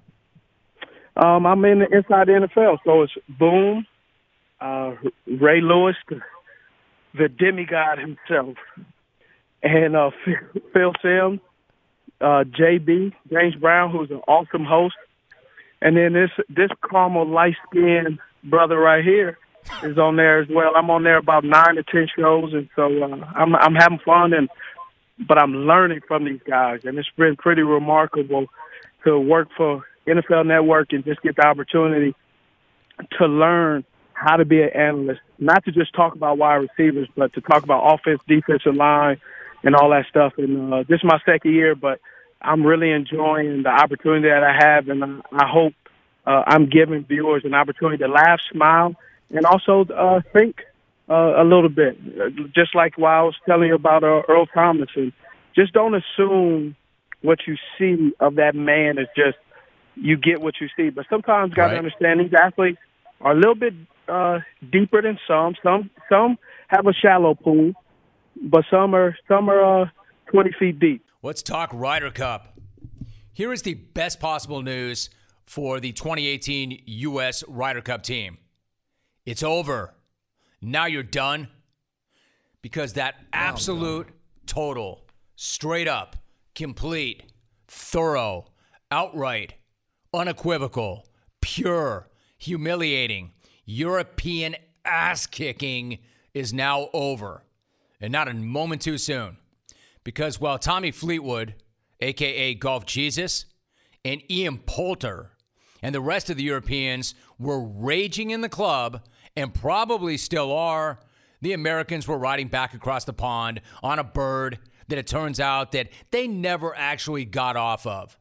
[1.18, 3.86] Um, I'm in the inside the NFL, so it's Boom,
[4.62, 4.94] uh,
[5.28, 6.22] Ray Lewis, the,
[7.16, 8.56] the demigod himself,
[9.62, 10.12] and uh,
[10.72, 11.42] Phil, Simms,
[12.22, 14.96] uh, JB James Brown, who's an awesome host,
[15.82, 19.38] and then this this caramel light skinned brother right here
[19.84, 20.74] is on there as well.
[20.76, 24.34] I'm on there about nine to ten shows, and so uh, I'm I'm having fun,
[24.34, 24.50] and
[25.28, 28.48] but I'm learning from these guys, and it's been pretty remarkable
[29.06, 32.16] to work for NFL Network and just get the opportunity
[33.18, 37.34] to learn how to be an analyst, not to just talk about wide receivers, but
[37.34, 39.20] to talk about offense, defensive line,
[39.64, 40.34] and all that stuff.
[40.38, 42.00] And uh, this is my second year, but
[42.42, 45.74] I'm really enjoying the opportunity that I have, and I, I hope
[46.26, 48.96] uh, I'm giving viewers an opportunity to laugh, smile,
[49.32, 50.58] and also uh, think
[51.10, 51.98] uh, a little bit.
[52.54, 55.12] Just like what I was telling you about uh, Earl Thomas, and
[55.56, 56.76] just don't assume
[57.22, 59.38] what you see of that man is just
[59.96, 60.90] you get what you see.
[60.90, 61.78] But sometimes, got to Right.
[61.78, 62.80] understand these athletes
[63.22, 63.74] are a little bit
[64.08, 64.40] uh,
[64.72, 65.56] deeper than some.
[65.62, 66.38] Some some
[66.68, 67.74] have a shallow pool,
[68.42, 69.86] but some are some are uh,
[70.32, 71.04] twenty feet deep.
[71.22, 72.54] Let's talk Ryder Cup.
[73.34, 75.10] Here is the best possible news
[75.46, 77.44] for the 2018 U.S.
[77.48, 78.38] Ryder Cup team.
[79.30, 79.94] It's over.
[80.60, 81.50] Now you're done
[82.64, 84.08] because that absolute,
[84.48, 86.16] total, straight up,
[86.56, 87.32] complete,
[87.68, 88.48] thorough,
[88.90, 89.54] outright,
[90.16, 91.06] unequivocal,
[91.42, 93.34] pure, humiliating,
[93.66, 96.00] European ass kicking
[96.34, 97.44] is now over.
[98.02, 99.38] And not a moment too soon.
[100.04, 101.54] Because while Tommy Fleetwood,
[102.00, 103.46] aka Golf Jesus,
[104.04, 105.34] and Ian Poulter
[105.84, 109.04] and the rest of the Europeans were raging in the club
[109.36, 111.00] and probably still are,
[111.42, 115.72] the Americans were riding back across the pond on a bird that it turns out
[115.72, 118.18] that they never actually got off of.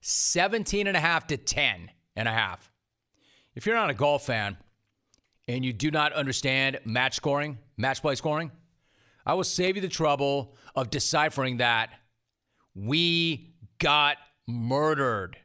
[0.00, 2.70] 17 and a half to 10 and a half.
[3.54, 4.56] If you're not a golf fan
[5.46, 8.50] and you do not understand match scoring, match play scoring,
[9.26, 11.90] I will save you the trouble of deciphering that.
[12.74, 15.36] We got murdered.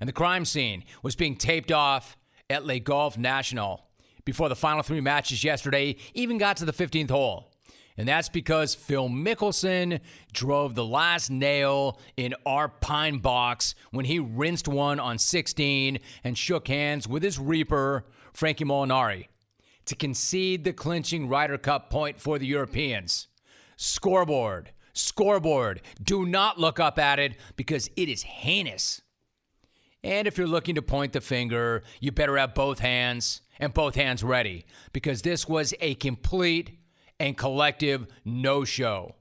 [0.00, 2.16] And the crime scene was being taped off
[2.50, 3.86] at Le Golf National
[4.24, 7.52] before the final three matches yesterday even got to the 15th hole.
[7.96, 10.00] And that's because Phil Mickelson
[10.32, 16.38] drove the last nail in our pine box when he rinsed one on 16 and
[16.38, 19.26] shook hands with his reaper, Frankie Molinari,
[19.84, 23.28] to concede the clinching Ryder Cup point for the Europeans.
[23.76, 25.82] Scoreboard, scoreboard.
[26.02, 29.02] Do not look up at it because it is heinous.
[30.02, 33.94] And if you're looking to point the finger, you better have both hands and both
[33.94, 36.78] hands ready because this was a complete
[37.18, 39.14] and collective no show.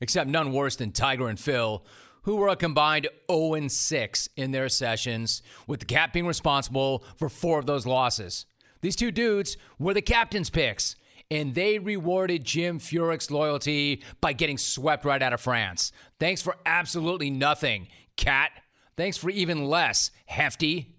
[0.00, 1.84] Except none worse than Tiger and Phil,
[2.22, 7.28] who were a combined 0 6 in their sessions, with the cap being responsible for
[7.28, 8.46] four of those losses.
[8.80, 10.96] These two dudes were the captain's picks,
[11.30, 15.92] and they rewarded Jim Furyk's loyalty by getting swept right out of France.
[16.18, 18.50] Thanks for absolutely nothing, Cat.
[18.96, 20.96] Thanks for even less, Hefty.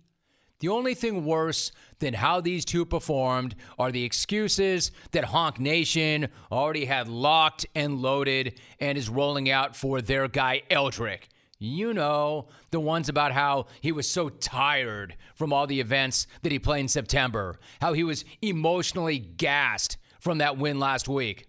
[0.60, 1.72] The only thing worse
[2.06, 8.00] than how these two performed are the excuses that Honk Nation already had locked and
[8.00, 11.30] loaded and is rolling out for their guy Eldrick.
[11.58, 16.52] You know, the ones about how he was so tired from all the events that
[16.52, 21.48] he played in September, how he was emotionally gassed from that win last week,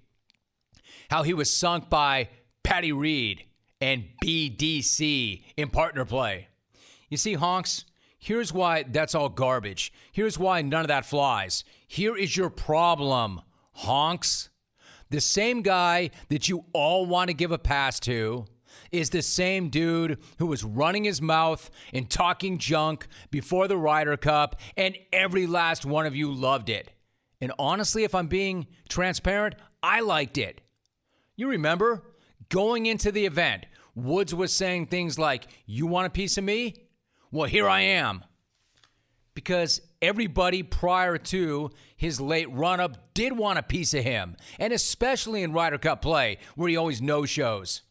[1.10, 2.30] how he was sunk by
[2.64, 3.44] Patty Reed
[3.78, 6.48] and BDC in partner play.
[7.10, 7.84] You see, Honks,
[8.26, 9.92] here's why that's all garbage.
[10.10, 11.62] Here's why none of that flies.
[11.86, 13.40] Here is your problem,
[13.72, 14.48] Honks.
[15.10, 18.46] The same guy that you all want to give a pass to
[18.90, 24.16] is the same dude who was running his mouth and talking junk before the Ryder
[24.16, 26.90] Cup, and every last one of you loved it.
[27.40, 30.62] And honestly, if I'm being transparent, I liked it.
[31.36, 32.02] You remember
[32.48, 36.85] going into the event, Woods was saying things like, You want a piece of me?
[37.36, 38.24] Well, here I am.
[39.34, 44.72] Because everybody prior to his late run up did want a piece of him, and
[44.72, 47.82] especially in Ryder Cup play, where he always no shows.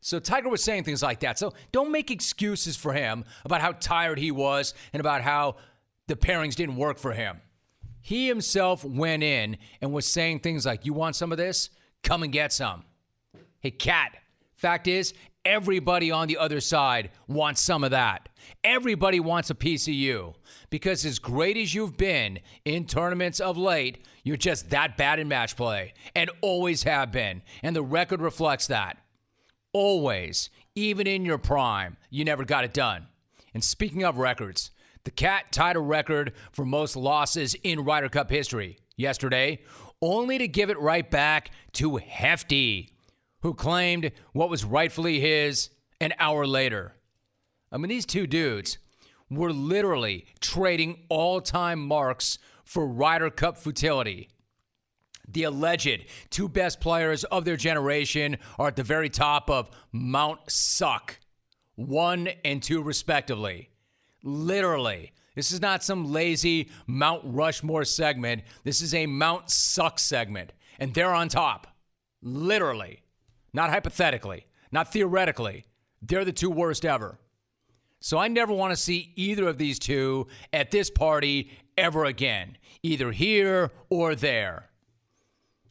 [0.00, 1.38] So Tiger was saying things like that.
[1.38, 5.54] So don't make excuses for him about how tired he was and about how
[6.08, 7.40] the pairings didn't work for him.
[8.00, 11.70] He himself went in and was saying things like, You want some of this?
[12.02, 12.82] Come and get some.
[13.60, 14.16] Hey, Cat,
[14.56, 15.14] fact is,
[15.48, 18.28] everybody on the other side wants some of that.
[18.62, 20.34] Everybody wants a piece of you
[20.70, 25.26] because, as great as you've been in tournaments of late, you're just that bad in
[25.26, 27.42] match play and always have been.
[27.62, 28.98] And the record reflects that.
[29.72, 33.06] Always, even in your prime, you never got it done.
[33.54, 34.70] And speaking of records,
[35.04, 39.60] the Cat tied a record for most losses in Ryder Cup history yesterday,
[40.02, 42.97] only to give it right back to Hefty,
[43.42, 45.70] who claimed what was rightfully his
[46.00, 46.94] an hour later.
[47.70, 48.78] I mean, these two dudes
[49.30, 54.28] were literally trading all time marks for Ryder Cup futility.
[55.30, 60.40] The alleged two best players of their generation are at the very top of Mount
[60.50, 61.20] Suck,
[61.74, 63.70] one and two, respectively.
[64.22, 65.12] Literally.
[65.34, 68.42] This is not some lazy Mount Rushmore segment.
[68.64, 70.52] This is a Mount Suck segment.
[70.80, 71.68] And they're on top.
[72.22, 73.02] Literally.
[73.52, 75.64] Not hypothetically, not theoretically.
[76.02, 77.18] They're the two worst ever.
[78.00, 82.56] So I never want to see either of these two at this party ever again,
[82.82, 84.70] either here or there.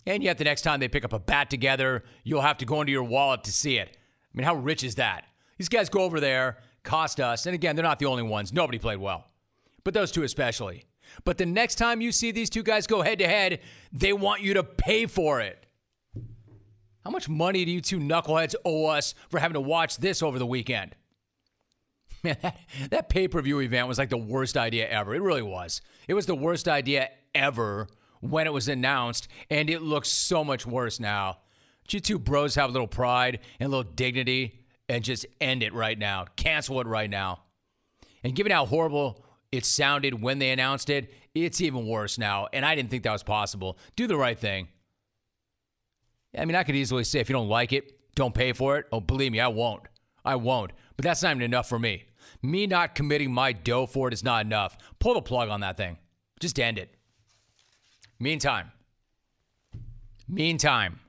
[0.06, 2.80] And yet, the next time they pick up a bat together, you'll have to go
[2.82, 3.90] into your wallet to see it.
[3.98, 5.26] I mean, how rich is that?
[5.58, 8.54] These guys go over there, cost us, and again, they're not the only ones.
[8.54, 9.26] Nobody played well,
[9.84, 10.86] but those two especially.
[11.24, 13.60] But the next time you see these two guys go head to head,
[13.92, 15.66] they want you to pay for it.
[17.08, 20.38] How much money do you two knuckleheads owe us for having to watch this over
[20.38, 20.94] the weekend?
[22.26, 25.16] Man, that, that pay per view event was like the worst idea ever.
[25.16, 25.80] It really was.
[26.10, 27.88] It was the worst idea ever
[28.20, 31.38] when it was announced, and it looks so much worse now.
[31.90, 35.74] You two bros have a little pride and a little dignity and just end it
[35.74, 36.26] right now.
[36.36, 37.40] Cancel it right now.
[38.22, 42.50] And given how horrible it sounded when they announced it, it's even worse now.
[42.52, 43.78] And I didn't think that was possible.
[43.96, 44.68] Do the right thing.
[46.36, 48.88] I mean, I could easily say if you don't like it, don't pay for it.
[48.92, 49.84] Oh, believe me, I won't.
[50.26, 50.72] I won't.
[50.96, 52.06] But that's not even enough for me.
[52.42, 54.78] Me not committing my dough for it is not enough.
[55.00, 55.98] Pull the plug on that thing.
[56.40, 56.96] Just end it.
[58.20, 58.72] Meantime,
[60.28, 61.00] meantime,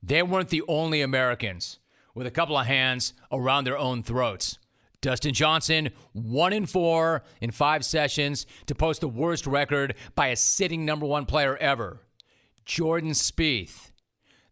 [0.00, 1.80] they weren't the only Americans
[2.14, 4.58] with a couple of hands around their own throats.
[5.00, 10.36] Dustin Johnson, one in four in five sessions to post the worst record by a
[10.36, 12.00] sitting number one player ever.
[12.66, 13.92] Jordan Spieth.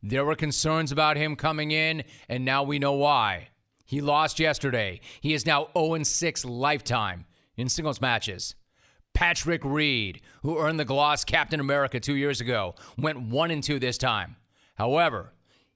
[0.01, 3.49] There were concerns about him coming in, and now we know why.
[3.85, 5.01] He lost yesterday.
[5.21, 8.55] He is now 0 6 lifetime in singles matches.
[9.15, 13.99] Patrick Reed, who earned the gloss Captain America two years ago, went 1 2 this
[13.99, 14.37] time.
[14.77, 15.33] However,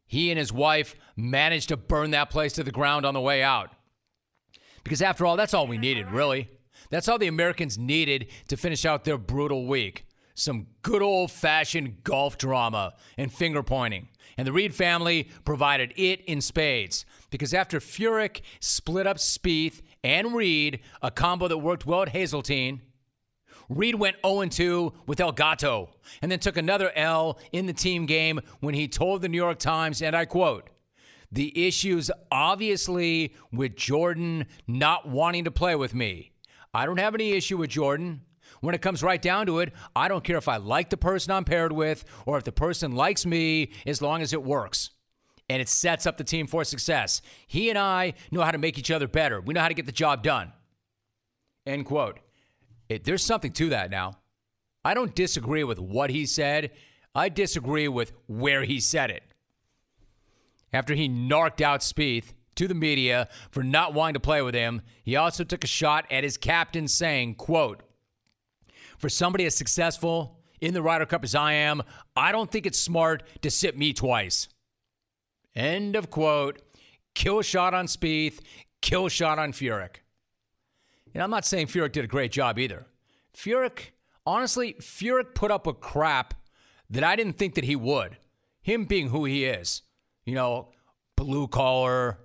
[0.07, 3.43] he and his wife managed to burn that place to the ground on the way
[3.43, 3.71] out.
[4.85, 6.49] Because after all, that's all we needed, really.
[6.91, 10.08] That's all the Americans needed to finish out their brutal week.
[10.39, 14.07] Some good old fashioned golf drama and finger pointing.
[14.37, 17.05] And the Reed family provided it in spades.
[17.31, 22.83] Because after Furyk split up Spieth and Reed, a combo that worked well at Hazeltine,
[23.69, 25.91] Reed went 0 2 with El Gato
[26.23, 29.59] and then took another L in the team game when he told the New York
[29.59, 30.71] Times, and I quote,
[31.33, 36.31] the issues obviously with Jordan not wanting to play with me.
[36.73, 38.21] I don't have any issue with Jordan.
[38.61, 41.33] When it comes right down to it, I don't care if I like the person
[41.33, 44.91] I'm paired with or if the person likes me as long as it works.
[45.49, 47.23] And it sets up the team for success.
[47.47, 49.41] He and I know how to make each other better.
[49.41, 50.53] We know how to get the job done.
[51.67, 52.19] End quote.
[52.89, 54.19] It, there's something to that now.
[54.85, 56.71] I don't disagree with what he said.
[57.15, 59.23] I disagree with where he said it.
[60.73, 64.83] After he narked out Spieth to the media for not wanting to play with him,
[65.03, 67.83] he also took a shot at his captain saying, quote,
[68.99, 71.83] for somebody as successful in the Ryder Cup as I am,
[72.17, 74.49] I don't think it's smart to sit me twice.
[75.55, 76.61] End of quote.
[77.15, 78.41] Kill shot on Spieth,
[78.81, 79.97] kill shot on Furyk.
[81.15, 82.87] And I'm not saying Furyk did a great job either.
[83.37, 83.91] Furyk,
[84.25, 86.35] honestly, Furyk put up a crap
[86.91, 88.19] that I didn't think that he would.
[88.63, 89.83] Him being who he is,
[90.25, 90.71] you know,
[91.17, 92.19] blue collar,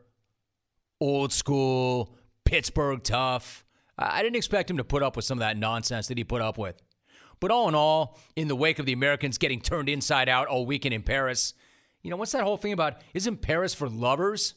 [1.00, 3.63] old school, Pittsburgh tough.
[3.98, 6.42] I didn't expect him to put up with some of that nonsense that he put
[6.42, 6.82] up with.
[7.40, 10.66] But all in all, in the wake of the Americans getting turned inside out all
[10.66, 11.54] weekend in Paris,
[12.02, 13.02] you know, what's that whole thing about?
[13.14, 14.56] Isn't Paris for lovers?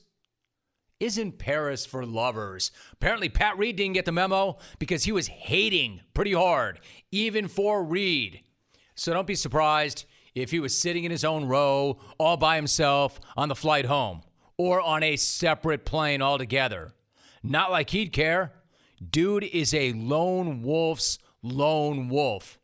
[0.99, 2.70] Isn't Paris for lovers?
[2.92, 6.81] Apparently, Pat Reed didn't get the memo because he was hating pretty hard,
[7.12, 8.40] even for Reed.
[8.94, 13.20] So don't be surprised if he was sitting in his own row all by himself
[13.37, 14.22] on the flight home
[14.57, 16.92] or on a separate plane altogether.
[17.42, 18.53] Not like he'd care.
[19.11, 22.59] Dude is a lone wolf's lone wolf.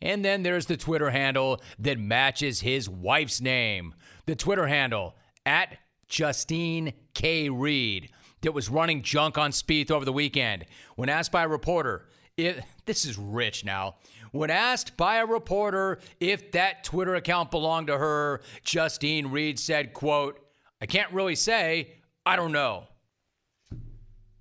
[0.00, 3.94] And then there's the Twitter handle that matches his wife's name.
[4.26, 5.78] The Twitter handle at
[6.08, 7.48] Justine K.
[7.48, 8.10] Reed
[8.42, 10.66] that was running junk on Spieth over the weekend.
[10.96, 13.96] When asked by a reporter, if this is rich now.
[14.32, 19.92] When asked by a reporter if that Twitter account belonged to her, Justine Reed said,
[19.92, 20.40] quote,
[20.80, 22.84] I can't really say, I don't know.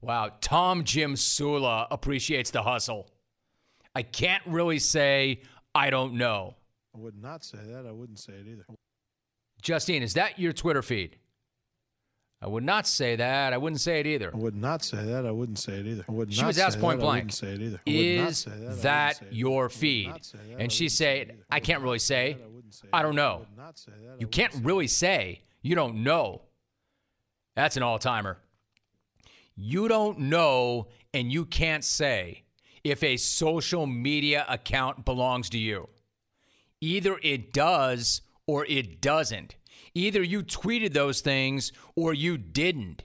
[0.01, 3.07] Wow, Tom Jim Sula appreciates the hustle.
[3.93, 5.41] I can't really say,
[5.75, 6.55] I don't know.
[6.95, 7.85] I would not say that.
[7.85, 8.65] I wouldn't say it either.
[9.61, 11.17] Justine, is that your Twitter feed?
[12.41, 13.53] I would not say that.
[13.53, 14.31] I wouldn't say it either.
[14.33, 15.27] I would not say that.
[15.27, 16.03] I wouldn't say it either.
[16.09, 17.05] I would she was asked point that.
[17.05, 17.23] I blank.
[17.25, 17.79] wouldn't say it either.
[17.85, 18.71] I would not Is say that.
[18.71, 20.09] I that your I feed?
[20.09, 20.33] that.
[20.57, 21.43] And she say say, it either.
[21.51, 22.37] I can't really say.
[22.91, 23.45] I I don't know.
[23.47, 24.19] would not say that.
[24.19, 26.41] You can't really say you don't know.
[27.55, 28.39] That's an all timer.
[29.63, 32.45] You don't know and you can't say
[32.83, 35.87] if a social media account belongs to you.
[36.81, 39.55] Either it does or it doesn't.
[39.93, 43.03] Either you tweeted those things or you didn't.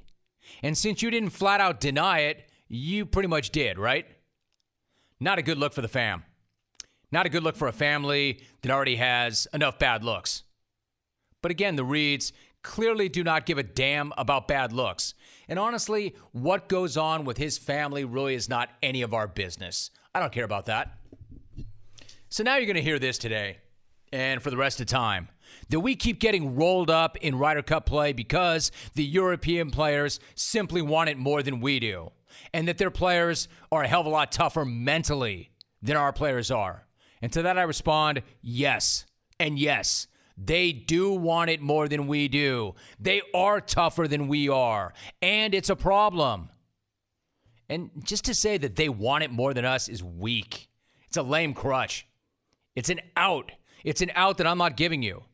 [0.62, 4.06] And since you didn't flat out deny it, you pretty much did, right?
[5.20, 6.24] Not a good look for the fam.
[7.12, 10.42] Not a good look for a family that already has enough bad looks.
[11.42, 12.32] But again, the Reeds
[12.66, 15.14] clearly do not give a damn about bad looks.
[15.48, 19.90] And honestly, what goes on with his family really is not any of our business.
[20.12, 20.98] I don't care about that.
[22.28, 23.58] So now you're going to hear this today
[24.12, 25.28] and for the rest of time
[25.68, 30.82] that we keep getting rolled up in Ryder Cup play because the European players simply
[30.82, 32.10] want it more than we do,
[32.52, 35.50] and that their players are a hell of a lot tougher mentally
[35.80, 36.86] than our players are.
[37.22, 39.06] And to that I respond, yes,
[39.38, 40.08] and yes.
[40.36, 42.74] They do want it more than we do.
[43.00, 46.50] They are tougher than we are, and it's a problem.
[47.68, 50.68] And just to say that they want it more than us is weak.
[51.06, 52.06] It's a lame crutch.
[52.74, 53.52] It's an out.
[53.82, 55.24] It's an out that I'm not giving you.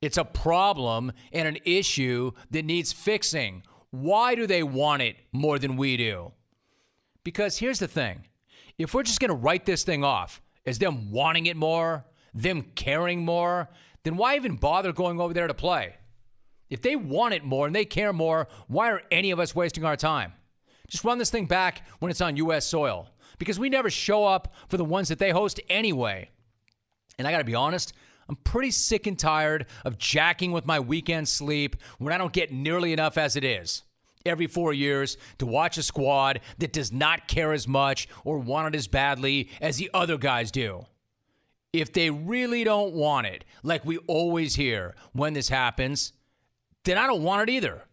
[0.00, 3.62] It's a problem and an issue that needs fixing.
[3.90, 6.32] Why do they want it more than we do?
[7.22, 8.24] Because here's the thing
[8.78, 12.62] if we're just going to write this thing off as them wanting it more, them
[12.74, 13.68] caring more,
[14.04, 15.94] then why even bother going over there to play?
[16.68, 19.84] If they want it more and they care more, why are any of us wasting
[19.84, 20.32] our time?
[20.88, 22.66] Just run this thing back when it's on U.S.
[22.66, 23.08] soil
[23.38, 26.30] because we never show up for the ones that they host anyway.
[27.18, 27.92] And I got to be honest,
[28.28, 32.52] I'm pretty sick and tired of jacking with my weekend sleep when I don't get
[32.52, 33.82] nearly enough as it is.
[34.24, 38.74] Every four years to watch a squad that does not care as much or want
[38.74, 40.86] it as badly as the other guys do.
[41.72, 46.12] If they really don't want it, like we always hear when this happens,
[46.84, 47.84] then I don't want it either.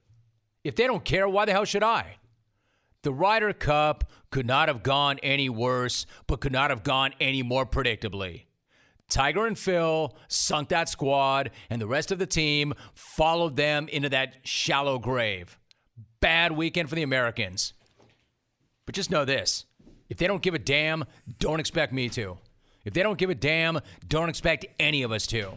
[0.64, 2.18] If they don't care, why the hell should I?
[3.04, 7.44] The Ryder Cup could not have gone any worse, but could not have gone any
[7.44, 8.46] more predictably.
[9.10, 14.10] Tiger and Phil sunk that squad, and the rest of the team followed them into
[14.10, 15.58] that shallow grave.
[16.20, 17.74] Bad weekend for the Americans.
[18.86, 19.66] But just know this
[20.10, 21.06] if they don't give a damn,
[21.40, 22.38] don't expect me to.
[22.88, 25.52] If they don't give a damn, don't expect any of us to.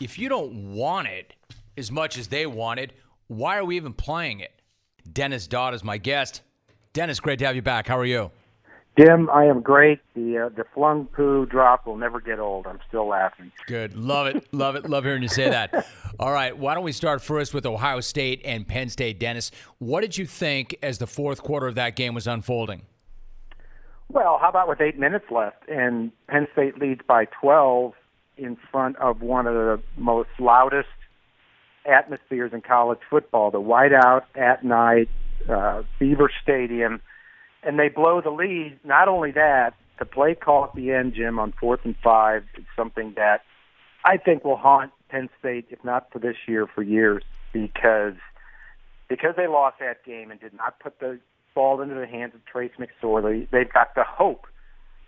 [0.00, 1.34] If you don't want it
[1.76, 2.92] as much as they want it,
[3.28, 4.50] why are we even playing it?
[5.12, 6.42] Dennis Dodd is my guest.
[6.94, 7.86] Dennis, great to have you back.
[7.86, 8.32] How are you?
[8.98, 10.00] Jim, I am great.
[10.16, 12.66] The uh, the flung poo drop will never get old.
[12.66, 13.52] I'm still laughing.
[13.68, 13.96] Good.
[13.96, 14.52] Love it.
[14.52, 14.90] Love it.
[14.90, 15.86] Love hearing you say that.
[16.18, 16.58] All right.
[16.58, 19.20] Why don't we start first with Ohio State and Penn State?
[19.20, 22.82] Dennis, what did you think as the fourth quarter of that game was unfolding?
[24.10, 27.92] Well, how about with eight minutes left and Penn State leads by 12
[28.36, 30.88] in front of one of the most loudest
[31.84, 35.08] atmospheres in college football, the whiteout at night,
[35.48, 37.00] uh, Beaver Stadium
[37.62, 38.78] and they blow the lead.
[38.84, 42.64] Not only that, the play call at the end, Jim, on fourth and five is
[42.76, 43.42] something that
[44.04, 48.14] I think will haunt Penn State, if not for this year, for years, because
[49.08, 51.18] because they lost that game and did not put the
[51.58, 53.50] ball into the hands of Trace McSorley.
[53.50, 54.46] They've got the hope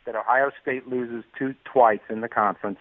[0.05, 2.81] that Ohio State loses two twice in the conference,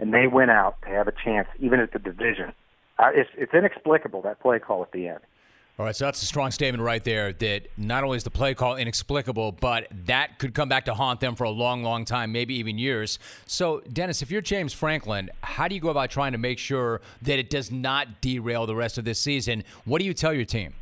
[0.00, 2.52] and they win out to have a chance, even at the division.
[2.98, 5.20] Uh, it's, it's inexplicable that play call at the end.
[5.78, 8.54] All right, so that's a strong statement right there that not only is the play
[8.54, 12.32] call inexplicable, but that could come back to haunt them for a long, long time,
[12.32, 13.20] maybe even years.
[13.46, 17.02] So, Dennis, if you're James Franklin, how do you go about trying to make sure
[17.22, 19.62] that it does not derail the rest of this season?
[19.84, 20.74] What do you tell your team?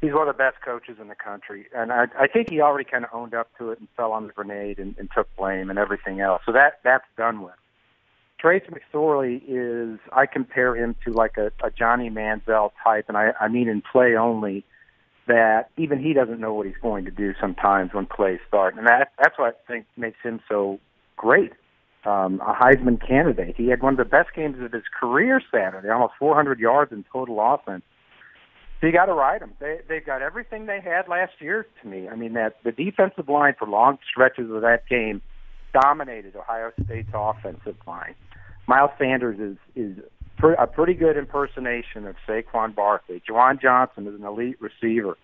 [0.00, 2.88] He's one of the best coaches in the country, and I, I think he already
[2.88, 5.70] kind of owned up to it and fell on the grenade and, and took blame
[5.70, 6.42] and everything else.
[6.46, 7.54] So that that's done with.
[8.38, 13.32] Trace McSorley is I compare him to like a, a Johnny Manziel type, and I,
[13.40, 14.64] I mean in play only.
[15.26, 18.86] That even he doesn't know what he's going to do sometimes when plays start, and
[18.86, 20.80] that that's what I think makes him so
[21.16, 21.52] great.
[22.06, 23.54] Um, a Heisman candidate.
[23.54, 27.04] He had one of the best games of his career Saturday, almost 400 yards in
[27.12, 27.82] total offense.
[28.80, 29.54] You got to ride them.
[29.58, 31.66] They they've got everything they had last year.
[31.82, 35.20] To me, I mean that the defensive line for long stretches of that game
[35.72, 38.14] dominated Ohio State's offensive line.
[38.68, 40.04] Miles Sanders is is
[40.58, 43.20] a pretty good impersonation of Saquon Barkley.
[43.28, 45.18] Juwan Johnson is an elite receiver.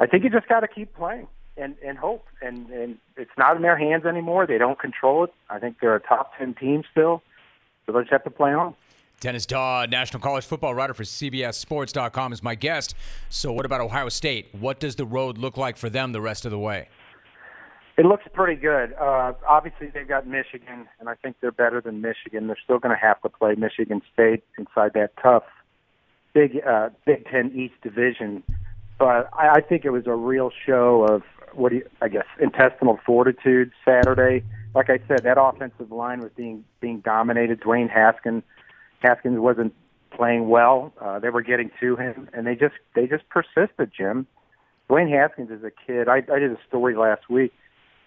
[0.00, 2.26] I think you just got to keep playing and and hope.
[2.42, 4.46] And and it's not in their hands anymore.
[4.46, 5.34] They don't control it.
[5.48, 7.22] I think they're a top ten team still.
[7.86, 8.74] So they just have to play on.
[9.20, 12.94] Dennis Dodd, national college football writer for CBSSports.com, is my guest.
[13.28, 14.48] So, what about Ohio State?
[14.58, 16.88] What does the road look like for them the rest of the way?
[17.98, 18.94] It looks pretty good.
[18.94, 22.46] Uh, obviously, they've got Michigan, and I think they're better than Michigan.
[22.46, 25.42] They're still going to have to play Michigan State inside that tough
[26.32, 28.42] Big uh, Big Ten East division.
[28.98, 32.24] But I, I think it was a real show of what do you, I guess
[32.40, 34.44] intestinal fortitude Saturday.
[34.74, 37.60] Like I said, that offensive line was being being dominated.
[37.60, 38.44] Dwayne Haskins
[39.00, 39.74] Haskins wasn't
[40.10, 40.92] playing well.
[41.00, 43.90] Uh, they were getting to him, and they just they just persisted.
[43.96, 44.26] Jim
[44.88, 46.08] Dwayne Haskins is a kid.
[46.08, 47.52] I, I did a story last week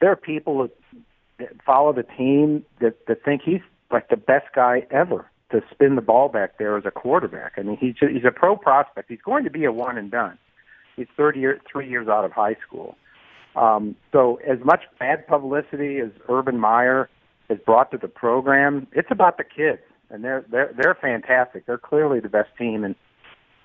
[0.03, 0.67] there are people
[1.37, 5.95] that follow the team that, that think he's like the best guy ever to spin
[5.95, 7.53] the ball back there as a quarterback.
[7.55, 9.09] I mean, he's he's a pro prospect.
[9.09, 10.37] He's going to be a one and done.
[10.97, 12.97] He's thirty year, three years out of high school.
[13.55, 17.09] Um, so, as much bad publicity as Urban Meyer
[17.49, 21.65] has brought to the program, it's about the kids, and they're they're they're fantastic.
[21.65, 22.95] They're clearly the best team, and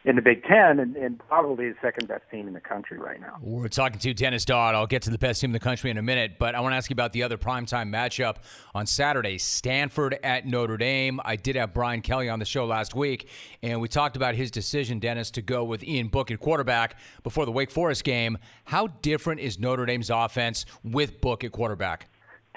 [0.04, 3.20] in the Big Ten and, and, probably the second best team in the country right
[3.20, 3.36] now.
[3.42, 4.74] We're talking to Dennis Dodd.
[4.74, 6.72] I'll get to the best team in the country in a minute, but I want
[6.72, 8.36] to ask you about the other primetime matchup
[8.74, 11.20] on Saturday Stanford at Notre Dame.
[11.24, 13.28] I did have Brian Kelly on the show last week,
[13.62, 17.44] and we talked about his decision, Dennis, to go with Ian Book at quarterback before
[17.44, 18.38] the Wake Forest game.
[18.64, 22.08] How different is Notre Dame's offense with Book at quarterback?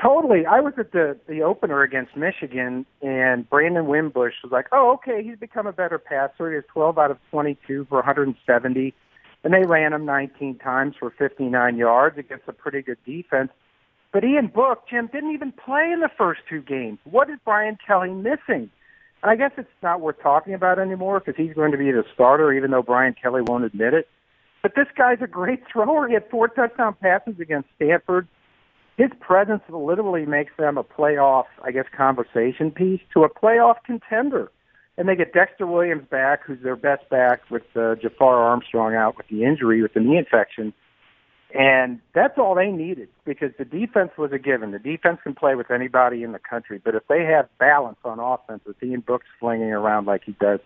[0.01, 0.45] Totally.
[0.47, 5.21] I was at the the opener against Michigan, and Brandon Wimbush was like, "Oh, okay,
[5.23, 6.49] he's become a better passer.
[6.49, 8.93] He has 12 out of 22 for 170,
[9.43, 13.51] and they ran him 19 times for 59 yards against a pretty good defense."
[14.11, 16.97] But Ian Book, Jim, didn't even play in the first two games.
[17.03, 18.71] What is Brian Kelly missing?
[19.21, 22.03] And I guess it's not worth talking about anymore because he's going to be the
[22.11, 24.09] starter, even though Brian Kelly won't admit it.
[24.63, 26.07] But this guy's a great thrower.
[26.07, 28.27] He had four touchdown passes against Stanford
[29.01, 34.51] his presence literally makes them a playoff, I guess, conversation piece to a playoff contender.
[34.95, 39.17] And they get Dexter Williams back, who's their best back, with uh, Jafar Armstrong out
[39.17, 40.71] with the injury, with the knee infection.
[41.51, 44.71] And that's all they needed because the defense was a given.
[44.71, 48.19] The defense can play with anybody in the country, but if they have balance on
[48.19, 50.59] offense with Ian Brooks flinging around like he does,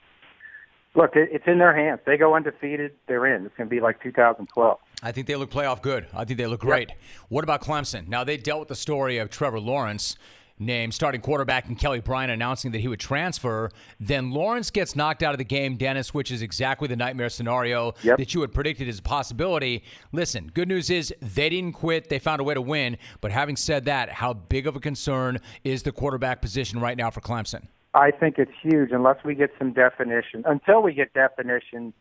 [0.94, 2.02] look, it's in their hands.
[2.06, 3.46] They go undefeated, they're in.
[3.46, 4.78] It's going to be like 2012.
[5.04, 6.08] I think they look playoff good.
[6.14, 6.90] I think they look great.
[6.90, 6.98] Yep.
[7.30, 8.08] What about Clemson?
[8.08, 10.16] Now, they dealt with the story of Trevor Lawrence
[10.58, 13.70] named starting quarterback and Kelly Bryant announcing that he would transfer.
[14.00, 17.94] Then Lawrence gets knocked out of the game, Dennis, which is exactly the nightmare scenario
[18.04, 18.18] yep.
[18.18, 19.84] that you had predicted as a possibility.
[20.12, 22.10] Listen, good news is they didn't quit.
[22.10, 22.98] They found a way to win.
[23.22, 27.10] But having said that, how big of a concern is the quarterback position right now
[27.10, 27.68] for Clemson?
[27.94, 30.44] I think it's huge unless we get some definition.
[30.46, 31.94] Until we get definition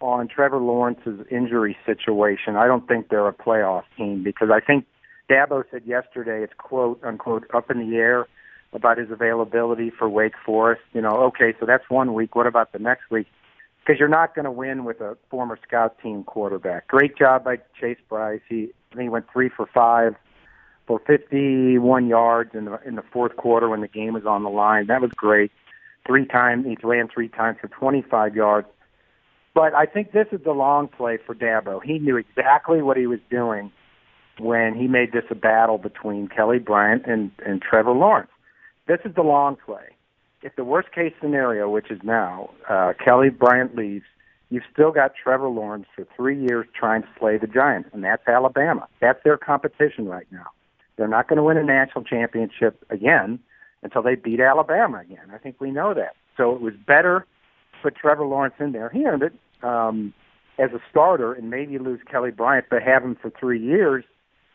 [0.00, 4.86] on Trevor Lawrence's injury situation, I don't think they're a playoff team because I think
[5.30, 8.26] Dabo said yesterday it's quote unquote up in the air
[8.72, 10.82] about his availability for Wake Forest.
[10.92, 12.34] You know, okay, so that's one week.
[12.34, 13.26] What about the next week?
[13.80, 16.88] Because you're not going to win with a former scout team quarterback.
[16.88, 18.40] Great job by Chase Brice.
[18.48, 20.14] He I think he went three for five
[20.86, 24.50] for 51 yards in the in the fourth quarter when the game was on the
[24.50, 24.86] line.
[24.86, 25.50] That was great.
[26.06, 28.68] Three times he ran three times for 25 yards.
[29.56, 31.82] But I think this is the long play for Dabo.
[31.82, 33.72] He knew exactly what he was doing
[34.38, 38.28] when he made this a battle between Kelly Bryant and, and Trevor Lawrence.
[38.86, 39.96] This is the long play.
[40.42, 44.04] If the worst case scenario, which is now, uh, Kelly Bryant leaves,
[44.50, 48.28] you've still got Trevor Lawrence for three years trying to slay the Giants, and that's
[48.28, 48.86] Alabama.
[49.00, 50.48] That's their competition right now.
[50.96, 53.38] They're not going to win a national championship again
[53.82, 55.30] until they beat Alabama again.
[55.32, 56.14] I think we know that.
[56.36, 57.20] So it was better
[57.72, 58.90] to put Trevor Lawrence in there.
[58.90, 59.32] He earned it
[59.62, 60.12] um,
[60.58, 64.04] as a starter, and maybe lose Kelly Bryant, but have him for three years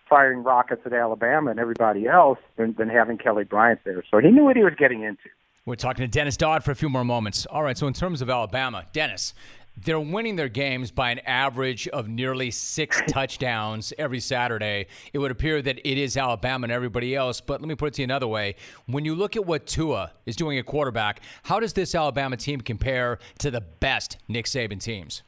[0.10, 4.04] firing rockets at Alabama and everybody else than, than having Kelly Bryant there.
[4.12, 5.30] So he knew what he was getting into.
[5.66, 7.46] We're talking to Dennis Dodd for a few more moments.
[7.46, 9.34] All right, so in terms of Alabama, Dennis,
[9.78, 14.88] they're winning their games by an average of nearly six touchdowns every Saturday.
[15.14, 17.42] It would appear that it is Alabama and everybody else.
[17.42, 18.56] But let me put it to you another way.
[18.86, 22.62] When you look at what Tua is doing at quarterback, how does this Alabama team
[22.62, 25.24] compare to the best Nick Saban teams?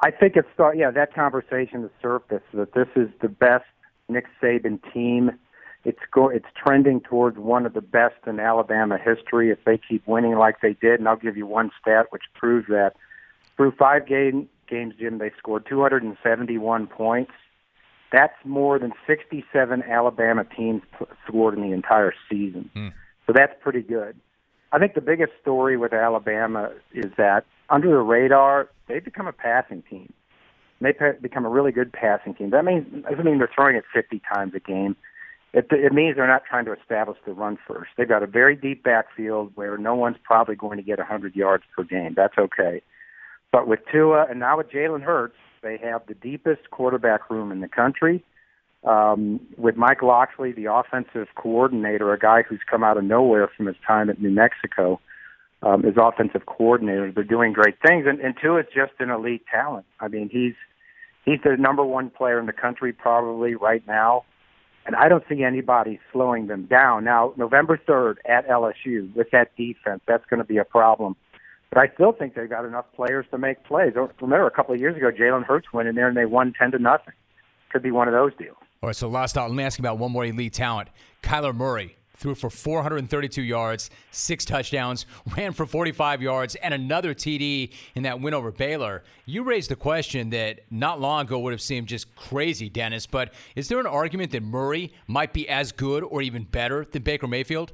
[0.00, 0.76] I think it's start.
[0.76, 3.64] Yeah, that conversation has surfaced that this is the best
[4.08, 5.30] Nick Saban team.
[5.84, 6.28] It's go.
[6.28, 10.60] It's trending towards one of the best in Alabama history if they keep winning like
[10.60, 10.98] they did.
[10.98, 12.94] And I'll give you one stat which proves that.
[13.62, 17.30] Through five game, games, Jim, they scored 271 points.
[18.10, 20.82] That's more than 67 Alabama teams
[21.28, 22.68] scored in the entire season.
[22.74, 22.92] Mm.
[23.24, 24.16] So that's pretty good.
[24.72, 29.32] I think the biggest story with Alabama is that under the radar, they've become a
[29.32, 30.12] passing team.
[30.80, 32.50] They've become a really good passing team.
[32.50, 34.96] That means doesn't mean they're throwing it 50 times a game.
[35.52, 37.90] It, it means they're not trying to establish the run first.
[37.96, 41.62] They've got a very deep backfield where no one's probably going to get 100 yards
[41.76, 42.14] per game.
[42.16, 42.82] That's okay.
[43.52, 47.60] But with Tua and now with Jalen Hurts, they have the deepest quarterback room in
[47.60, 48.24] the country.
[48.82, 53.66] Um, with Mike Locksley, the offensive coordinator, a guy who's come out of nowhere from
[53.66, 55.00] his time at New Mexico,
[55.62, 58.06] um, as offensive coordinator, they're doing great things.
[58.08, 59.86] And, and Tua is just an elite talent.
[60.00, 60.54] I mean, he's
[61.24, 64.24] he's the number one player in the country probably right now,
[64.84, 67.04] and I don't see anybody slowing them down.
[67.04, 71.14] Now, November third at LSU with that defense, that's going to be a problem.
[71.72, 73.94] But I still think they've got enough players to make plays.
[74.20, 76.70] Remember, a couple of years ago, Jalen Hurts went in there and they won ten
[76.72, 77.14] to nothing.
[77.70, 78.58] Could be one of those deals.
[78.82, 80.90] All right, so last out, let me ask you about one more elite talent.
[81.22, 85.06] Kyler Murray threw for 432 yards, six touchdowns,
[85.36, 89.02] ran for 45 yards, and another TD in that win over Baylor.
[89.24, 93.32] You raised the question that not long ago would have seemed just crazy, Dennis, but
[93.56, 97.26] is there an argument that Murray might be as good or even better than Baker
[97.26, 97.72] Mayfield?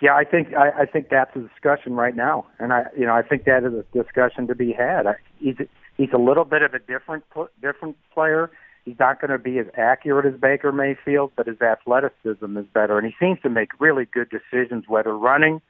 [0.00, 3.14] Yeah, I think I, I think that's a discussion right now, and I you know
[3.14, 5.06] I think that is a discussion to be had.
[5.06, 5.56] I, he's
[5.96, 7.24] he's a little bit of a different
[7.60, 8.50] different player.
[8.86, 12.96] He's not going to be as accurate as Baker Mayfield, but his athleticism is better,
[12.98, 15.60] and he seems to make really good decisions, whether running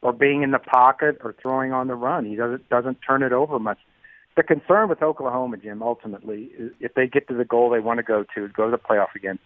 [0.00, 2.24] or being in the pocket or throwing on the run.
[2.24, 3.78] He doesn't doesn't turn it over much.
[4.36, 7.98] The concern with Oklahoma, Jim, ultimately, is if they get to the goal they want
[7.98, 9.38] to go to, go to the playoff again,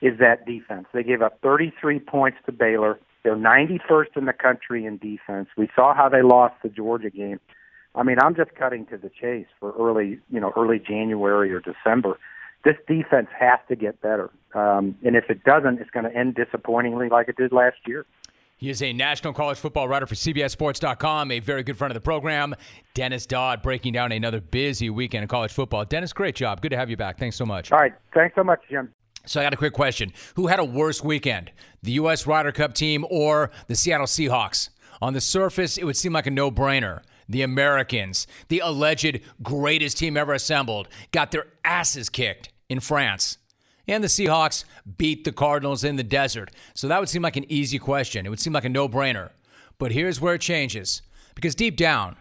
[0.00, 0.86] is that defense.
[0.92, 5.48] They gave up 33 points to Baylor they're 91st in the country in defense.
[5.54, 7.40] We saw how they lost the Georgia game.
[7.94, 11.60] I mean, I'm just cutting to the chase for early, you know, early January or
[11.60, 12.18] December.
[12.64, 16.36] This defense has to get better, um, and if it doesn't, it's going to end
[16.36, 18.06] disappointingly like it did last year.
[18.56, 22.00] He is a national college football writer for CBSSports.com, a very good friend of the
[22.00, 22.56] program.
[22.94, 25.84] Dennis Dodd breaking down another busy weekend in college football.
[25.84, 26.62] Dennis, great job.
[26.62, 27.18] Good to have you back.
[27.18, 27.70] Thanks so much.
[27.72, 27.92] All right.
[28.14, 28.92] Thanks so much, Jim.
[29.26, 30.12] So I got a quick question.
[30.36, 31.50] Who had a worse weekend,
[31.82, 32.26] the U.S.
[32.26, 34.70] Ryder Cup team or the Seattle Seahawks?
[35.00, 37.02] On the surface, it would seem like a no brainer.
[37.28, 43.38] The Americans, the alleged greatest team ever assembled, got their asses kicked in France.
[43.86, 44.64] And the Seahawks
[44.96, 46.50] beat the Cardinals in the desert.
[46.74, 48.26] So that would seem like an easy question.
[48.26, 49.30] It would seem like a no brainer.
[49.78, 51.02] But here's where it changes.
[51.34, 52.16] Because deep down,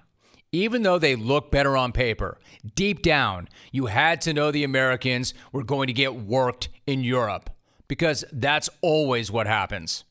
[0.51, 2.37] even though they look better on paper,
[2.75, 7.49] deep down, you had to know the Americans were going to get worked in Europe
[7.87, 10.03] because that's always what happens.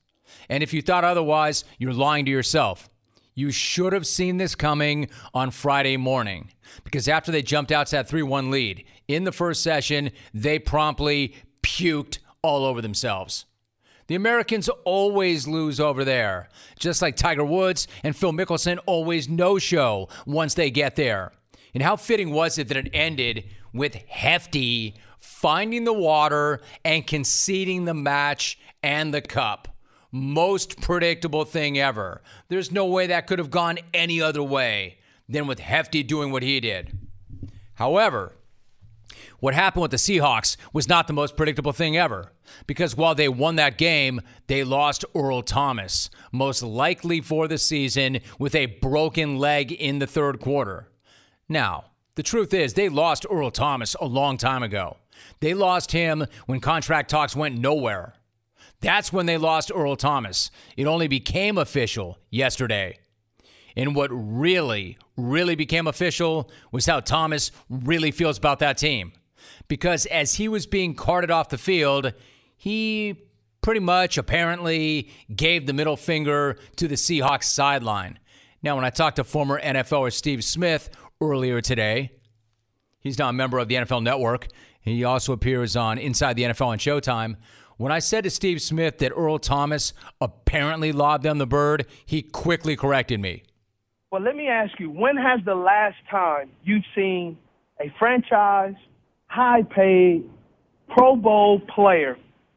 [0.49, 2.89] And if you thought otherwise, you're lying to yourself.
[3.35, 6.51] You should have seen this coming on Friday morning
[6.85, 10.59] because after they jumped out to that 3 1 lead in the first session, they
[10.59, 13.45] promptly puked all over themselves.
[14.09, 16.49] The Americans always lose over there,
[16.79, 21.33] just like Tiger Woods and Phil Mickelson always no show once they get there.
[21.75, 27.85] And how fitting was it that it ended with Lefty finding the water and conceding
[27.85, 29.69] the match and the cup.
[30.13, 32.23] Most predictable thing ever.
[32.49, 34.99] There's no way that could have gone any other way
[35.29, 36.97] than with Lefty doing what he did.
[37.75, 38.37] However,
[39.41, 42.33] what happened with the Seahawks was not the most predictable thing ever.
[42.67, 48.21] Because while they won that game, they lost Earl Thomas, most likely for the season,
[48.39, 50.89] with a broken leg in the third quarter.
[51.49, 54.97] Now, the truth is, they lost Earl Thomas a long time ago.
[55.41, 58.15] They lost him when contract talks went nowhere.
[58.81, 60.51] That's when they lost Earl Thomas.
[60.77, 62.99] It only became official yesterday.
[63.77, 69.13] And what really, really became official was how Thomas really feels about that team.
[69.69, 72.13] Because as he was being carted off the field,
[72.57, 73.17] he
[73.61, 78.19] pretty much apparently gave the middle finger to the Seahawks sideline.
[78.63, 80.91] Now, when I talked to former NFLer Steve Smith
[81.21, 82.13] earlier today,
[83.01, 84.49] he's now a member of the NFL Network.
[84.81, 87.37] He also appears on Inside the NFL on Showtime.
[87.77, 92.23] When I said to Steve Smith that Earl Thomas apparently lobbed them the bird, he
[92.23, 93.43] quickly corrected me.
[94.11, 97.37] Well, let me ask you, when has the last time you've seen
[97.81, 98.77] a franchise,
[99.37, 100.25] high paid,
[100.89, 102.17] Pro Bowl player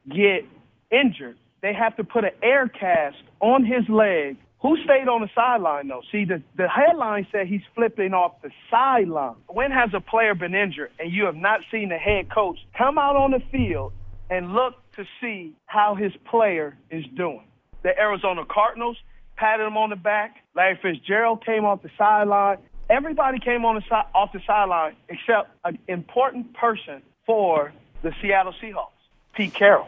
[0.10, 0.46] get
[0.92, 1.38] injured?
[1.62, 4.38] They have to put an air cast on his leg.
[4.62, 6.02] Who stayed on the sideline, though?
[6.12, 9.36] See, the, the headline said he's flipping off the sideline.
[9.48, 12.98] When has a player been injured and you have not seen the head coach come
[12.98, 13.94] out on the field
[14.30, 17.48] and look to see how his player is doing?
[17.84, 18.98] The Arizona Cardinals
[19.38, 20.36] patted him on the back.
[20.56, 22.58] Larry Fitzgerald came off the sideline.
[22.90, 27.72] Everybody came on the si- off the sideline except an important person for
[28.02, 28.90] the Seattle Seahawks,
[29.36, 29.88] Pete Carroll.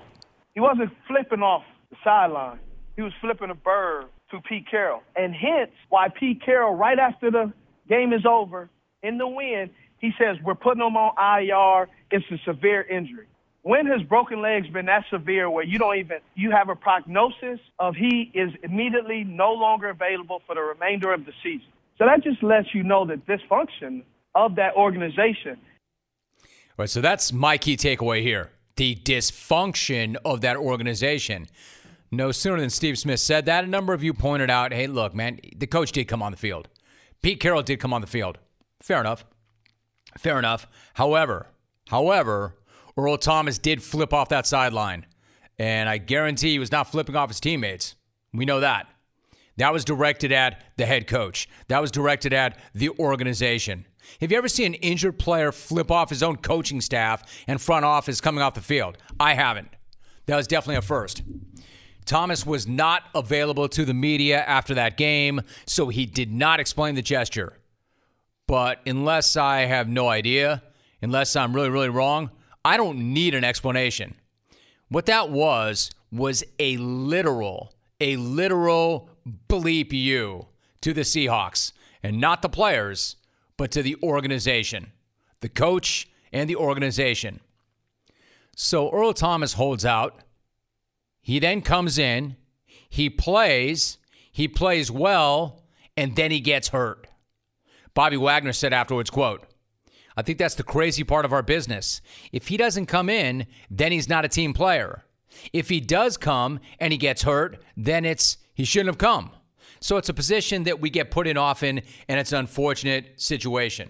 [0.54, 2.60] He wasn't flipping off the sideline.
[2.96, 5.02] He was flipping a bird to Pete Carroll.
[5.16, 7.52] And hence why Pete Carroll, right after the
[7.90, 8.70] game is over,
[9.02, 11.90] in the win, he says, We're putting him on IR.
[12.12, 13.26] It's a severe injury.
[13.64, 17.60] When has broken legs been that severe where you don't even you have a prognosis
[17.80, 21.68] of he is immediately no longer available for the remainder of the season?
[22.02, 24.02] So that just lets you know the dysfunction
[24.34, 25.60] of that organization.
[26.42, 28.50] All right, so that's my key takeaway here.
[28.76, 31.46] The dysfunction of that organization.
[32.10, 35.14] No sooner than Steve Smith said that, a number of you pointed out, hey, look,
[35.14, 36.70] man, the coach did come on the field.
[37.22, 38.40] Pete Carroll did come on the field.
[38.80, 39.24] Fair enough.
[40.18, 40.66] Fair enough.
[40.96, 41.50] However,
[41.90, 42.56] however,
[42.98, 45.06] Earl Thomas did flip off that sideline.
[45.60, 47.96] And I guarantee he was not flipping off his teammates.
[48.34, 48.88] We know that.
[49.62, 51.48] That was directed at the head coach.
[51.68, 53.86] That was directed at the organization.
[54.20, 57.86] Have you ever seen an injured player flip off his own coaching staff and front
[57.86, 58.98] office coming off the field?
[59.20, 59.70] I haven't.
[60.26, 61.22] That was definitely a first.
[62.06, 66.96] Thomas was not available to the media after that game, so he did not explain
[66.96, 67.54] the gesture.
[68.48, 70.64] But unless I have no idea,
[71.04, 72.32] unless I'm really, really wrong,
[72.66, 74.16] I don't need an explanation.
[74.90, 79.11] What that was, was a literal, a literal
[79.48, 80.48] bleep you
[80.82, 83.18] to the Seahawks, and not the players,
[83.58, 84.92] but to the organization,
[85.42, 87.40] the coach and the organization.
[88.56, 90.22] So Earl Thomas holds out.
[91.22, 92.36] He then comes in,
[92.90, 93.98] he plays,
[94.32, 95.62] he plays well,
[95.96, 97.08] and then he gets hurt.
[97.94, 99.46] Bobby Wagner said afterwards, quote,
[100.18, 102.02] I think that's the crazy part of our business.
[102.32, 105.04] If he doesn't come in, then he's not a team player.
[105.54, 109.32] If he does come and he gets hurt, then it's he shouldn't have come.
[109.80, 113.90] So it's a position that we get put in often, and it's an unfortunate situation.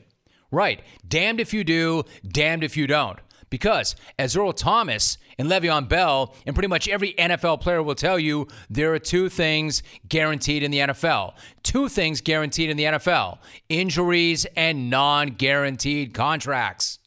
[0.50, 0.82] Right.
[1.06, 3.20] Damned if you do, damned if you don't.
[3.50, 8.18] Because as Earl Thomas and Le'Veon Bell and pretty much every NFL player will tell
[8.18, 11.34] you, there are two things guaranteed in the NFL.
[11.64, 17.00] Two things guaranteed in the NFL injuries and non guaranteed contracts.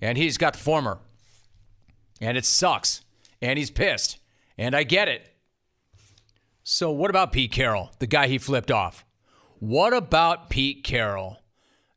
[0.00, 1.00] And he's got the former.
[2.20, 3.02] And it sucks.
[3.42, 4.20] And he's pissed.
[4.56, 5.32] And I get it.
[6.68, 9.04] So, what about Pete Carroll, the guy he flipped off?
[9.60, 11.38] What about Pete Carroll?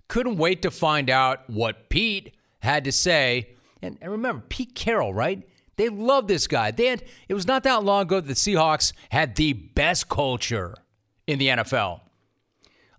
[0.07, 3.55] Couldn't wait to find out what Pete had to say.
[3.82, 5.41] And, and remember, Pete Carroll, right?
[5.78, 6.70] They love this guy.
[6.70, 10.76] They had, it was not that long ago that the Seahawks had the best culture
[11.26, 12.01] in the NFL.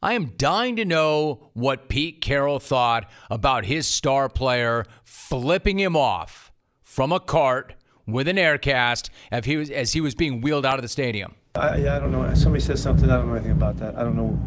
[0.03, 5.97] I am dying to know what Pete Carroll thought about his star player flipping him
[5.97, 6.51] off
[6.83, 7.75] from a cart
[8.09, 10.89] with an air cast as he was, as he was being wheeled out of the
[10.89, 11.37] stadium.
[11.57, 12.33] I, I don't know.
[12.35, 13.11] Somebody said something.
[13.11, 13.97] I don't know anything about that.
[13.97, 14.39] I don't know.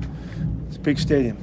[0.67, 1.37] It's a big stadium.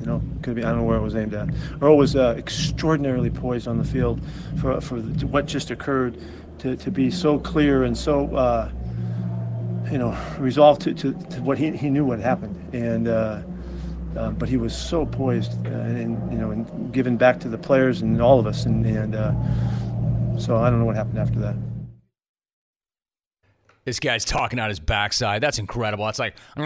[0.00, 0.64] You know, could be.
[0.64, 1.48] I don't know where it was aimed at.
[1.80, 4.20] Earl was uh, extraordinarily poised on the field
[4.60, 6.20] for for what just occurred,
[6.58, 8.70] to, to be so clear and so uh,
[9.90, 13.08] you know resolved to, to, to, what he he knew what happened and.
[13.08, 13.42] Uh,
[14.16, 17.58] Um, but he was so poised uh, and you know and giving back to the
[17.58, 19.32] players and all of us and, and uh,
[20.38, 21.54] so I don't know what happened after that.
[23.88, 25.42] This guy's talking out his backside.
[25.42, 26.06] That's incredible.
[26.08, 26.62] It's like he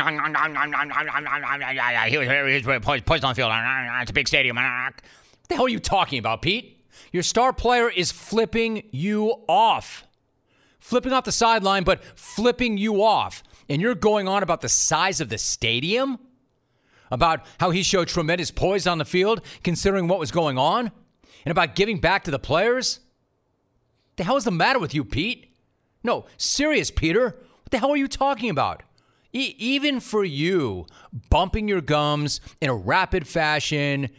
[2.19, 3.53] was poised on the field.
[4.03, 4.57] It's a big stadium.
[4.57, 4.95] What
[5.49, 6.85] the hell are you talking about, Pete?
[7.13, 10.05] Your star player is flipping you off.
[10.81, 13.45] Flipping off the sideline, but flipping you off.
[13.69, 16.19] And you're going on about the size of the stadium?
[17.09, 20.91] About how he showed tremendous poise on the field, considering what was going on?
[21.45, 22.99] And about giving back to the players?
[24.17, 25.52] The hell is the matter with you, Pete?
[26.05, 27.37] No, serious, Peter.
[27.63, 28.83] What the hell are you talking about?
[29.33, 30.87] E- even for you,
[31.31, 34.11] bumping your gums in a rapid fashion,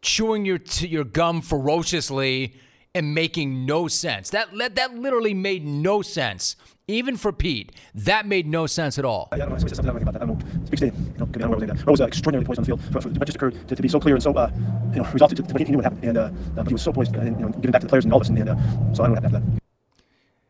[0.00, 2.54] chewing your t- your gum ferociously,
[2.94, 4.30] and making no sense.
[4.30, 6.56] That that literally made no sense.
[6.90, 9.28] Even for Pete, that made no sense at all.
[9.30, 9.58] I don't know.
[9.58, 10.22] Something about that.
[10.22, 10.64] I don't know.
[10.74, 10.96] Stadium.
[10.96, 11.86] You know, know what was that.
[11.86, 12.80] Was uh, extraordinarily poised on the field.
[12.90, 14.50] For, for what just occurred to, to be so clear and so, uh,
[14.94, 16.80] you know, resolved to, to, to he knew what happened, and uh, but he was
[16.80, 18.48] so poised, and you know, giving back to the players and all this, and, and
[18.48, 18.54] uh,
[18.94, 19.57] so I don't know what happened after that.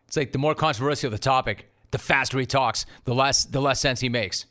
[0.09, 3.79] It's like the more controversial the topic, the faster he talks, the less the less
[3.79, 4.47] sense he makes.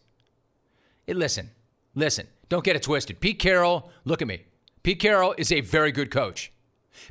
[1.08, 1.49] Hey, listen,
[1.95, 3.20] listen, don't get it twisted.
[3.20, 4.43] Pete Carroll, look at me.
[4.84, 6.51] Pete Carroll is a very good coach.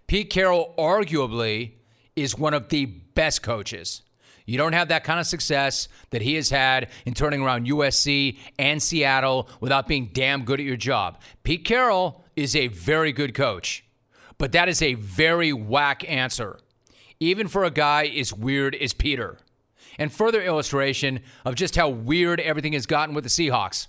[0.06, 1.72] Pete Carroll arguably
[2.14, 4.02] is one of the best coaches.
[4.46, 8.38] You don't have that kind of success that he has had in turning around USC
[8.60, 11.20] and Seattle without being damn good at your job.
[11.42, 13.84] Pete Carroll is a very good coach,
[14.38, 16.60] but that is a very whack answer
[17.20, 19.38] even for a guy as weird as Peter.
[19.98, 23.86] And further illustration of just how weird everything has gotten with the Seahawks.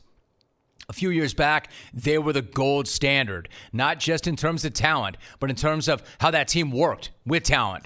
[0.89, 5.17] A few years back, they were the gold standard, not just in terms of talent,
[5.39, 7.86] but in terms of how that team worked with talent.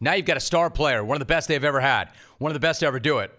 [0.00, 2.08] Now you've got a star player, one of the best they've ever had,
[2.38, 3.32] one of the best to ever do it,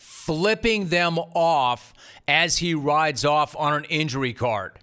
[0.00, 1.92] flipping them off
[2.26, 4.78] as he rides off on an injury card.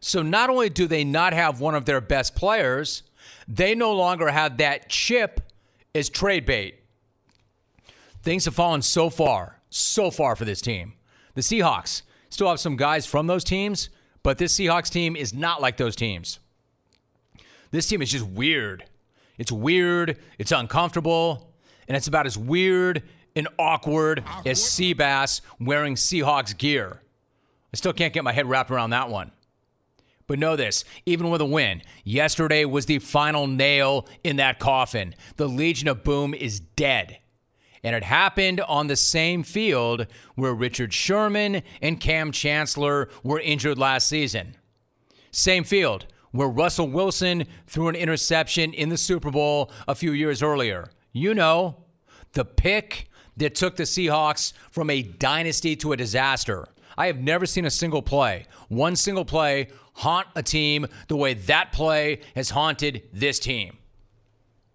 [0.00, 3.02] So not only do they not have one of their best players,
[3.48, 5.40] they no longer have that chip
[5.94, 6.80] as trade bait.
[8.22, 10.94] Things have fallen so far, so far for this team.
[11.34, 13.88] The Seahawks still have some guys from those teams,
[14.22, 16.38] but this Seahawks team is not like those teams.
[17.70, 18.84] This team is just weird.
[19.38, 21.52] It's weird, it's uncomfortable,
[21.88, 23.02] and it's about as weird
[23.34, 27.00] and awkward as Seabass wearing Seahawks gear.
[27.72, 29.32] I still can't get my head wrapped around that one.
[30.26, 35.14] But know this even with a win, yesterday was the final nail in that coffin.
[35.36, 37.18] The Legion of Boom is dead.
[37.84, 40.06] And it happened on the same field
[40.36, 44.56] where Richard Sherman and Kam Chancellor were injured last season.
[45.32, 50.42] Same field where Russell Wilson threw an interception in the Super Bowl a few years
[50.42, 50.90] earlier.
[51.12, 51.84] You know,
[52.32, 56.68] the pick that took the Seahawks from a dynasty to a disaster.
[56.96, 61.34] I have never seen a single play, one single play, haunt a team the way
[61.34, 63.78] that play has haunted this team.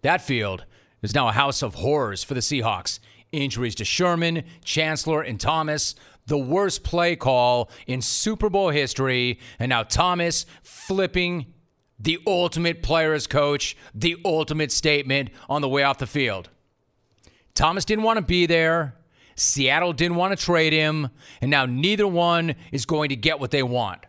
[0.02, 0.64] That field
[1.02, 3.00] is now a house of horrors for the Seahawks.
[3.32, 5.94] Injuries to Sherman, Chancellor, and Thomas.
[6.26, 9.38] The worst play call in Super Bowl history.
[9.58, 11.52] And now Thomas flipping
[11.98, 16.48] the ultimate player's coach, the ultimate statement on the way off the field.
[17.54, 18.94] Thomas didn't want to be there.
[19.38, 21.08] Seattle didn't want to trade him.
[21.40, 24.04] And now neither one is going to get what they want.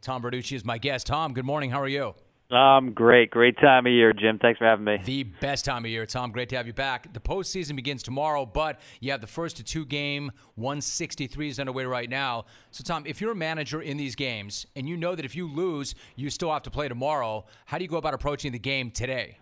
[0.00, 1.06] Tom Verducci is my guest.
[1.06, 1.70] Tom, good morning.
[1.70, 2.14] How are you?
[2.50, 4.38] Um, great, great time of year, Jim.
[4.38, 4.98] Thanks for having me.
[5.04, 6.30] The best time of year, Tom.
[6.30, 7.12] Great to have you back.
[7.12, 11.84] The postseason begins tomorrow, but you have the first to two game 163 is underway
[11.84, 12.44] right now.
[12.70, 15.48] So, Tom, if you're a manager in these games and you know that if you
[15.48, 18.90] lose, you still have to play tomorrow, how do you go about approaching the game
[18.90, 19.38] today?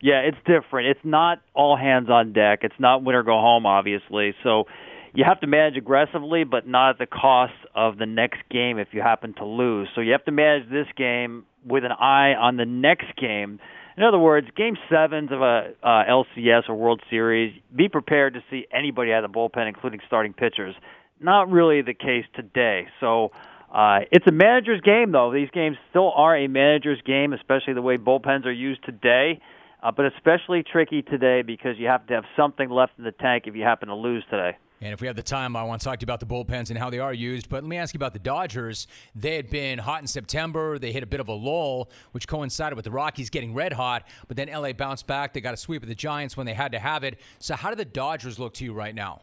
[0.00, 0.88] Yeah, it's different.
[0.88, 2.60] It's not all hands on deck.
[2.62, 4.34] It's not win or go home, obviously.
[4.44, 4.64] So
[5.12, 8.88] you have to manage aggressively, but not at the cost of the next game if
[8.92, 9.88] you happen to lose.
[9.94, 13.58] So you have to manage this game with an eye on the next game.
[13.96, 18.44] In other words, game sevens of a uh, LCS or World Series, be prepared to
[18.48, 20.76] see anybody out of the bullpen, including starting pitchers.
[21.20, 22.86] Not really the case today.
[23.00, 23.32] So
[23.74, 25.32] uh, it's a manager's game, though.
[25.32, 29.40] These games still are a manager's game, especially the way bullpens are used today.
[29.82, 33.44] Uh, but especially tricky today because you have to have something left in the tank
[33.46, 34.56] if you happen to lose today.
[34.80, 36.70] And if we have the time, I want to talk to you about the bullpens
[36.70, 37.48] and how they are used.
[37.48, 38.86] But let me ask you about the Dodgers.
[39.14, 40.78] They had been hot in September.
[40.78, 44.06] They hit a bit of a lull, which coincided with the Rockies getting red hot.
[44.28, 45.32] But then LA bounced back.
[45.32, 47.18] They got a sweep of the Giants when they had to have it.
[47.40, 49.22] So, how do the Dodgers look to you right now?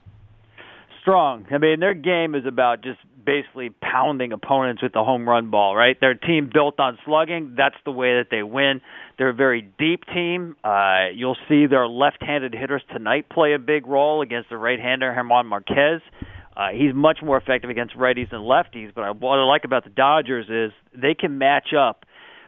[1.02, 1.46] Strong.
[1.52, 5.76] I mean, their game is about just basically pounding opponents with the home run ball,
[5.76, 6.00] right?
[6.00, 7.56] Their team built on slugging.
[7.58, 8.82] That's the way that they win.
[9.18, 10.56] They're a very deep team.
[10.64, 15.48] Uh, you'll see their left-handed hitters tonight play a big role against the right-hander German
[15.48, 16.02] Marquez.
[16.56, 18.94] Uh, he's much more effective against righties than lefties.
[18.94, 22.06] But I, what I like about the Dodgers is they can match up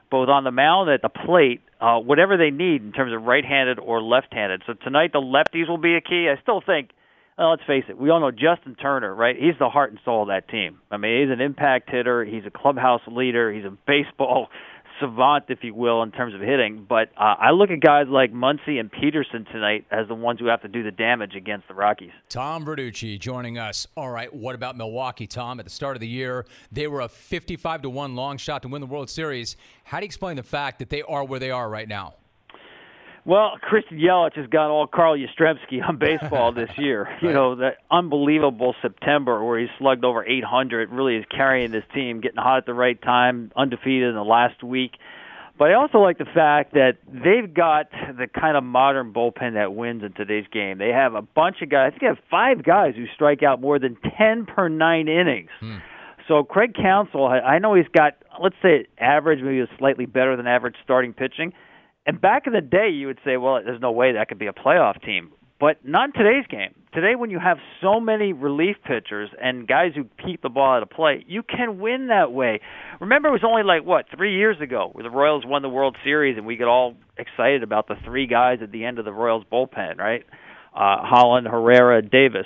[0.10, 3.24] both on the mound and at the plate, uh, whatever they need in terms of
[3.24, 4.64] right-handed or left-handed.
[4.66, 6.30] So tonight the lefties will be a key.
[6.30, 6.92] I still think.
[7.38, 7.98] Well, let's face it.
[7.98, 9.36] We all know Justin Turner, right?
[9.36, 10.80] He's the heart and soul of that team.
[10.90, 12.26] I mean, he's an impact hitter.
[12.26, 13.54] He's a clubhouse leader.
[13.54, 14.48] He's a baseball
[15.00, 16.88] savant, if you will, in terms of hitting.
[16.90, 20.48] But uh, I look at guys like Muncy and Pederson tonight as the ones who
[20.48, 22.10] have to do the damage against the Rockies.
[22.28, 23.86] Tom Verducci joining us.
[23.96, 25.60] All right, what about Milwaukee, Tom?
[25.60, 28.68] At the start of the year, they were a 55 to 1 long shot to
[28.68, 29.58] win the World Series.
[29.84, 32.16] How do you explain the fact that they are where they are right now?
[33.28, 37.04] Well, Christian Yelich has got all Carl Yastrzemski on baseball this year.
[37.04, 37.22] right.
[37.22, 42.22] You know, that unbelievable September where he slugged over 800 really is carrying this team,
[42.22, 44.92] getting hot at the right time, undefeated in the last week.
[45.60, 49.76] But I also like the fact that they've got the kind of modern bullpen that
[49.76, 50.78] wins in today's game.
[50.78, 51.88] They have a bunch of guys.
[51.88, 55.50] I think they have five guys who strike out more than 10 per nine innings.
[55.60, 55.78] Hmm.
[56.30, 60.46] So Craig Counsell, I know he's got, let's say, average, maybe a slightly better than
[60.46, 61.54] average starting pitching.
[62.08, 64.48] And back in the day, you would say, well, there's no way that could be
[64.48, 65.32] a playoff team.
[65.60, 66.74] But not in today's game.
[66.94, 70.84] Today, when you have so many relief pitchers and guys who keep the ball out
[70.84, 72.62] of play, you can win that way.
[73.02, 75.98] Remember, it was only like, what, three years ago where the Royals won the World
[76.04, 79.12] Series and we get all excited about the three guys at the end of the
[79.12, 80.24] Royals bullpen, right?
[80.74, 82.46] Uh, Holland, Herrera, Davis.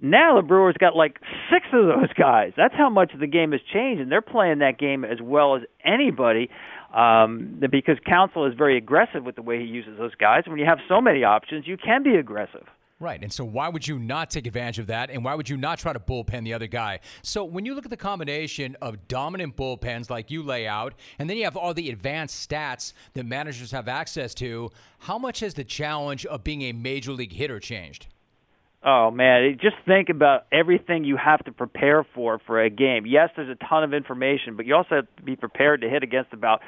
[0.00, 1.18] Now the Brewers got like
[1.50, 2.52] six of those guys.
[2.56, 5.62] That's how much the game has changed, and they're playing that game as well as
[5.84, 6.50] anybody
[6.96, 10.44] um, because Counsell is very aggressive with the way he uses those guys.
[10.46, 12.66] When you have so many options, you can be aggressive.
[12.98, 13.22] Right.
[13.22, 15.10] And so why would you not take advantage of that?
[15.10, 17.00] And why would you not try to bullpen the other guy?
[17.20, 21.28] So when you look at the combination of dominant bullpens like you lay out, and
[21.28, 24.70] then you have all the advanced stats that managers have access to,
[25.00, 28.06] how much has the challenge of being a major league hitter changed?
[28.82, 33.04] Oh man, just think about everything you have to prepare for for a game.
[33.04, 36.02] Yes, there's a ton of information, but you also have to be prepared to hit
[36.04, 36.60] against about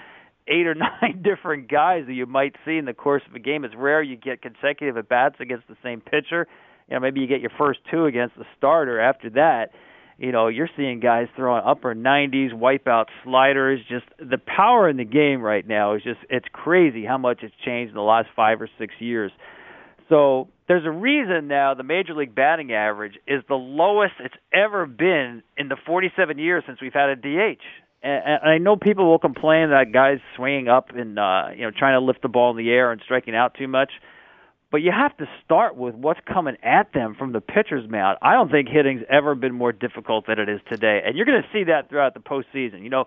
[0.49, 3.65] eight or nine different guys that you might see in the course of a game.
[3.65, 6.47] It's rare you get consecutive at bats against the same pitcher.
[6.89, 9.01] You know, maybe you get your first two against the starter.
[9.01, 9.71] After that,
[10.19, 13.81] you know, you're seeing guys throwing upper 90s, wipeout sliders.
[13.89, 17.55] Just the power in the game right now is just it's crazy how much it's
[17.65, 19.31] changed in the last five or six years.
[20.09, 24.87] So there's a reason now the major league batting average is the lowest it's ever
[24.87, 27.63] been in the 47 years since we've had a DH.
[28.03, 31.99] And, I know people will complain that guys swinging up and uh, you know trying
[31.99, 33.91] to lift the ball in the air and striking out too much.
[34.71, 38.19] But you have to start with what's coming at them from the pitcher's mound.
[38.21, 41.43] I don't think hitting's ever been more difficult than it is today, and you're going
[41.43, 42.83] to see that throughout the postseason.
[42.83, 43.07] You know,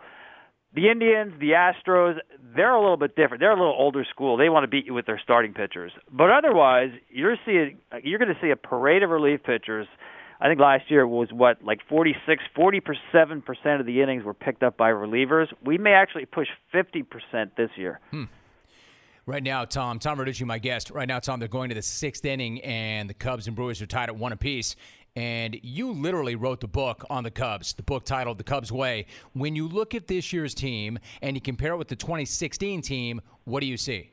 [0.73, 2.15] the Indians, the Astros,
[2.55, 3.41] they're a little bit different.
[3.41, 4.37] They're a little older school.
[4.37, 5.91] They want to beat you with their starting pitchers.
[6.11, 9.87] But otherwise, you're seeing you're going to see a parade of relief pitchers.
[10.41, 14.63] I think last year was what like 46, 47 percent of the innings were picked
[14.63, 15.47] up by relievers.
[15.63, 17.99] We may actually push 50 percent this year.
[18.09, 18.23] Hmm.
[19.27, 20.89] Right now, Tom, Tom Verducci, my guest.
[20.89, 23.85] Right now, Tom, they're going to the sixth inning, and the Cubs and Brewers are
[23.85, 24.75] tied at one apiece
[25.15, 29.07] and you literally wrote the book on the Cubs, the book titled The Cubs Way.
[29.33, 33.21] When you look at this year's team and you compare it with the 2016 team,
[33.43, 34.11] what do you see?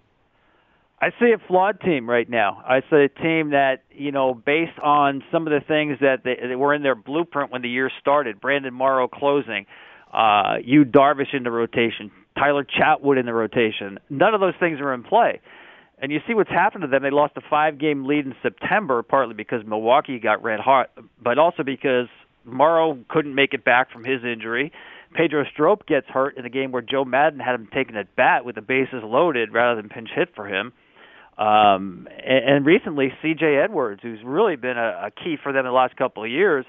[1.00, 2.62] I see a flawed team right now.
[2.66, 6.56] I see a team that, you know, based on some of the things that, they,
[6.56, 9.66] were in their blueprint when the year started, Brandon Morrow closing,
[10.12, 14.80] uh, Yu Darvish in the rotation, Tyler Chatwood in the rotation, none of those things
[14.80, 15.40] are in play.
[16.00, 17.02] And you see what's happened to them.
[17.02, 20.90] They lost a five game lead in September, partly because Milwaukee got red hot,
[21.22, 22.06] but also because
[22.44, 24.72] Morrow couldn't make it back from his injury.
[25.14, 28.44] Pedro Strop gets hurt in a game where Joe Maddon had him taken at bat
[28.44, 30.72] with the bases loaded rather than pinch hit for him.
[31.38, 33.56] Um, and, and recently, C.J.
[33.56, 36.66] Edwards, who's really been a, a key for them in the last couple of years,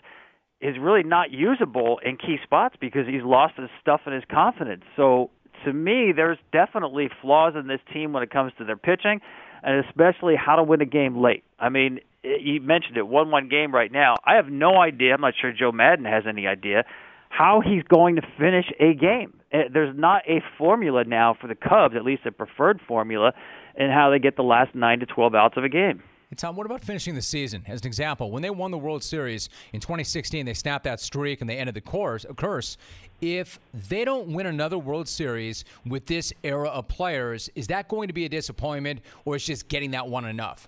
[0.61, 4.83] is really not usable in key spots because he's lost his stuff and his confidence.
[4.95, 5.31] So
[5.65, 9.21] to me, there's definitely flaws in this team when it comes to their pitching,
[9.63, 11.43] and especially how to win a game late.
[11.59, 14.15] I mean, you mentioned it, one-one game right now.
[14.25, 15.13] I have no idea.
[15.13, 16.83] I'm not sure Joe Maddon has any idea
[17.29, 19.39] how he's going to finish a game.
[19.51, 23.33] Eh, there's not a formula now for the Cubs, at least a preferred formula,
[23.79, 26.03] in how they get the last nine to twelve outs of a game.
[26.29, 27.63] And Tom, what about finishing the season?
[27.67, 31.41] As an example, when they won the World Series in 2016, they snapped that streak
[31.41, 32.77] and they ended the course, of curse.
[33.19, 38.09] If they don't win another World Series with this era of players, is that going
[38.09, 40.67] to be a disappointment, or is just getting that one enough?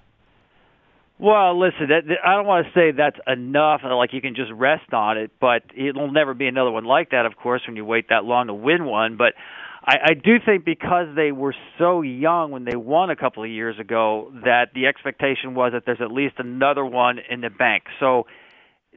[1.19, 4.33] Well, listen, that, that, I don't want to say that's enough, uh, like you can
[4.33, 7.75] just rest on it, but it'll never be another one like that, of course, when
[7.75, 9.17] you wait that long to win one.
[9.17, 9.35] But
[9.83, 13.49] I, I do think because they were so young when they won a couple of
[13.49, 17.83] years ago that the expectation was that there's at least another one in the bank.
[17.99, 18.27] So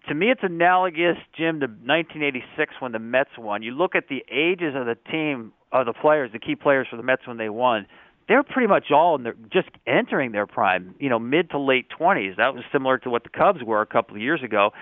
[0.08, 3.62] to me, it's analogous, Jim, to 1986 when the Mets won.
[3.62, 6.96] You look at the ages of the team, of the players, the key players for
[6.96, 7.86] the Mets when they won.
[8.28, 11.86] They're pretty much all in their just entering their prime, you know, mid to late
[11.98, 12.36] 20s.
[12.36, 14.72] That was similar to what the Cubs were a couple of years ago.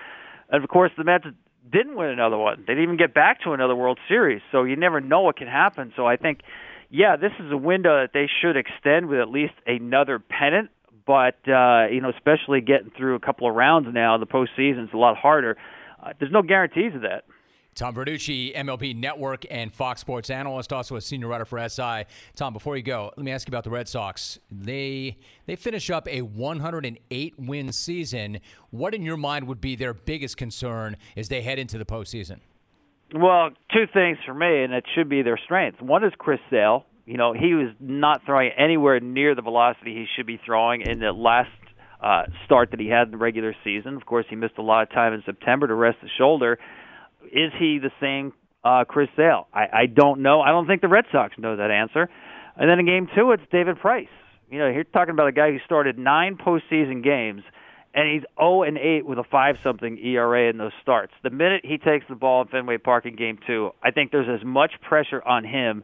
[0.49, 1.25] And of course, the Mets
[1.71, 2.59] didn't win another one.
[2.67, 4.41] They didn't even get back to another World Series.
[4.51, 5.93] So you never know what can happen.
[5.95, 6.41] So I think,
[6.89, 10.69] yeah, this is a window that they should extend with at least another pennant
[11.05, 14.93] but uh, you know, especially getting through a couple of rounds now, the postseason is
[14.93, 15.57] a lot harder.
[16.01, 17.25] Uh, there's no guarantees of that.
[17.75, 22.05] Tom Verducci, MLB Network and Fox Sports analyst, also a senior writer for SI.
[22.35, 24.39] Tom, before you go, let me ask you about the Red Sox.
[24.51, 28.39] They they finish up a 108 win season.
[28.71, 32.39] What in your mind would be their biggest concern as they head into the postseason?
[33.13, 35.81] Well, two things for me, and it should be their strength.
[35.81, 40.05] One is Chris Sale, you know, he was not throwing anywhere near the velocity he
[40.15, 41.49] should be throwing in the last
[42.01, 43.95] uh, start that he had in the regular season.
[43.95, 46.59] Of course, he missed a lot of time in September to rest the shoulder.
[47.31, 49.47] Is he the same uh, Chris Sale?
[49.53, 50.41] I, I don't know.
[50.41, 52.09] I don't think the Red Sox know that answer.
[52.55, 54.07] And then in game two, it's David Price.
[54.49, 57.41] You know, you're talking about a guy who started nine postseason games,
[57.93, 61.13] and he's 0 and 8 with a five something ERA in those starts.
[61.23, 64.29] The minute he takes the ball in Fenway Park in game two, I think there's
[64.29, 65.83] as much pressure on him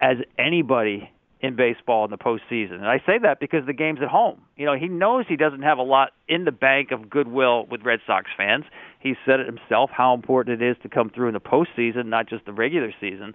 [0.00, 1.10] as anybody
[1.40, 2.74] in baseball in the postseason.
[2.74, 4.42] And I say that because the game's at home.
[4.56, 7.82] You know, he knows he doesn't have a lot in the bank of goodwill with
[7.82, 8.64] Red Sox fans.
[9.06, 12.28] He said it himself how important it is to come through in the postseason, not
[12.28, 13.34] just the regular season.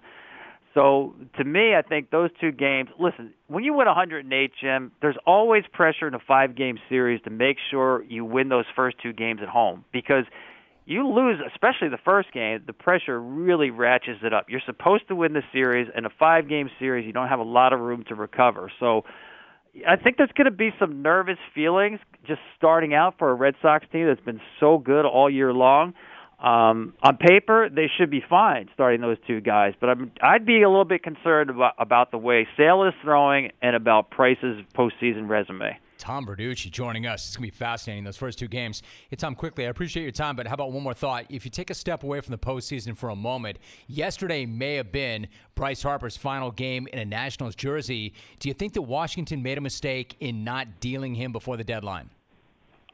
[0.74, 2.90] So to me, I think those two games.
[2.98, 7.56] Listen, when you win 108, Jim, there's always pressure in a five-game series to make
[7.70, 10.24] sure you win those first two games at home because
[10.84, 14.50] you lose, especially the first game, the pressure really ratchets it up.
[14.50, 17.44] You're supposed to win the series, and a five game series, you don't have a
[17.44, 18.70] lot of room to recover.
[18.78, 19.04] So
[19.88, 23.54] I think there's going to be some nervous feelings just starting out for a Red
[23.62, 25.94] Sox team that's been so good all year long.
[26.38, 30.62] Um, on paper, they should be fine starting those two guys, but I'm, I'd be
[30.62, 35.28] a little bit concerned about, about the way Sale is throwing and about Price's postseason
[35.28, 35.78] resume.
[36.02, 37.28] Tom Verducci joining us.
[37.28, 38.82] It's going to be fascinating, those first two games.
[39.08, 41.26] Hey, Tom, quickly, I appreciate your time, but how about one more thought?
[41.28, 44.90] If you take a step away from the postseason for a moment, yesterday may have
[44.90, 48.14] been Bryce Harper's final game in a Nationals jersey.
[48.40, 52.10] Do you think that Washington made a mistake in not dealing him before the deadline?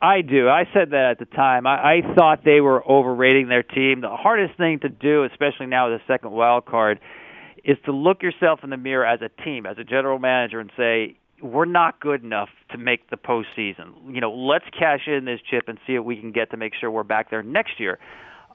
[0.03, 0.51] I do.
[0.51, 1.67] I said that at the time.
[1.67, 4.03] I, I thought they were overrating their team.
[4.03, 7.01] The hardest thing to do, especially now with the second wild card,
[7.65, 10.71] is to look yourself in the mirror as a team, as a general manager, and
[10.77, 14.14] say, we're not good enough to make the postseason.
[14.14, 16.72] You know, let's cash in this chip and see what we can get to make
[16.78, 17.99] sure we're back there next year.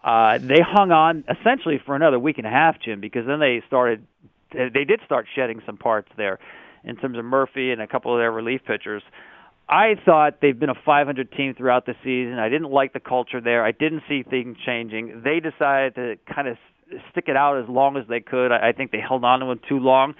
[0.03, 3.61] Uh, they hung on essentially for another week and a half, Jim, because then they
[3.67, 4.05] started.
[4.51, 6.38] They did start shedding some parts there,
[6.84, 9.01] in terms of Murphy and a couple of their relief pitchers.
[9.67, 12.38] I thought they've been a 500 team throughout the season.
[12.38, 13.65] I didn't like the culture there.
[13.65, 15.21] I didn't see things changing.
[15.23, 16.57] They decided to kind of
[17.11, 18.51] stick it out as long as they could.
[18.51, 20.15] I think they held on to him too long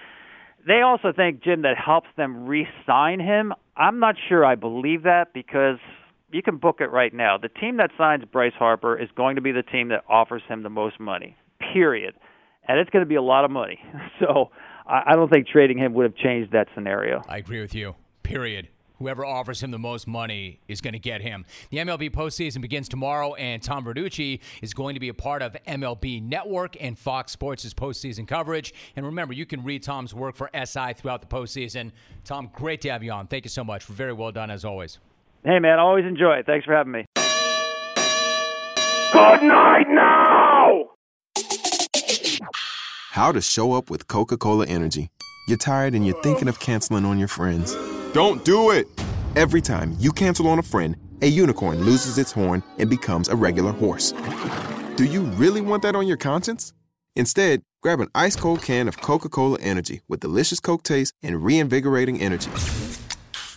[0.66, 3.52] they also think Jim that helps them re-sign him.
[3.76, 5.78] I'm not sure I believe that because
[6.32, 7.38] you can book it right now.
[7.38, 10.62] The team that signs Bryce Harper is going to be the team that offers him
[10.62, 11.36] the most money.
[11.72, 12.14] Period.
[12.66, 13.78] And it's going to be a lot of money.
[14.20, 14.50] So
[14.86, 17.22] I don't think trading him would have changed that scenario.
[17.28, 17.94] I agree with you.
[18.22, 18.68] Period.
[18.98, 21.44] Whoever offers him the most money is going to get him.
[21.70, 25.56] The MLB postseason begins tomorrow, and Tom Verducci is going to be a part of
[25.66, 28.72] MLB Network and Fox Sports' postseason coverage.
[28.94, 31.90] And remember, you can read Tom's work for SI throughout the postseason.
[32.24, 33.26] Tom, great to have you on.
[33.26, 33.84] Thank you so much.
[33.84, 34.98] Very well done, as always.
[35.44, 36.46] Hey, man, always enjoy it.
[36.46, 37.04] Thanks for having me.
[39.12, 40.90] Good night now!
[43.10, 45.10] How to show up with Coca Cola Energy.
[45.46, 47.76] You're tired and you're thinking of canceling on your friends.
[48.14, 48.86] Don't do it!
[49.34, 53.34] Every time you cancel on a friend, a unicorn loses its horn and becomes a
[53.34, 54.12] regular horse.
[54.94, 56.72] Do you really want that on your conscience?
[57.16, 61.42] Instead, grab an ice cold can of Coca Cola Energy with delicious Coke taste and
[61.42, 62.52] reinvigorating energy.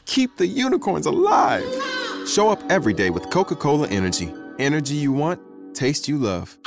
[0.05, 1.63] Keep the unicorns alive!
[2.27, 4.33] Show up every day with Coca Cola Energy.
[4.57, 5.39] Energy you want,
[5.75, 6.57] taste you love.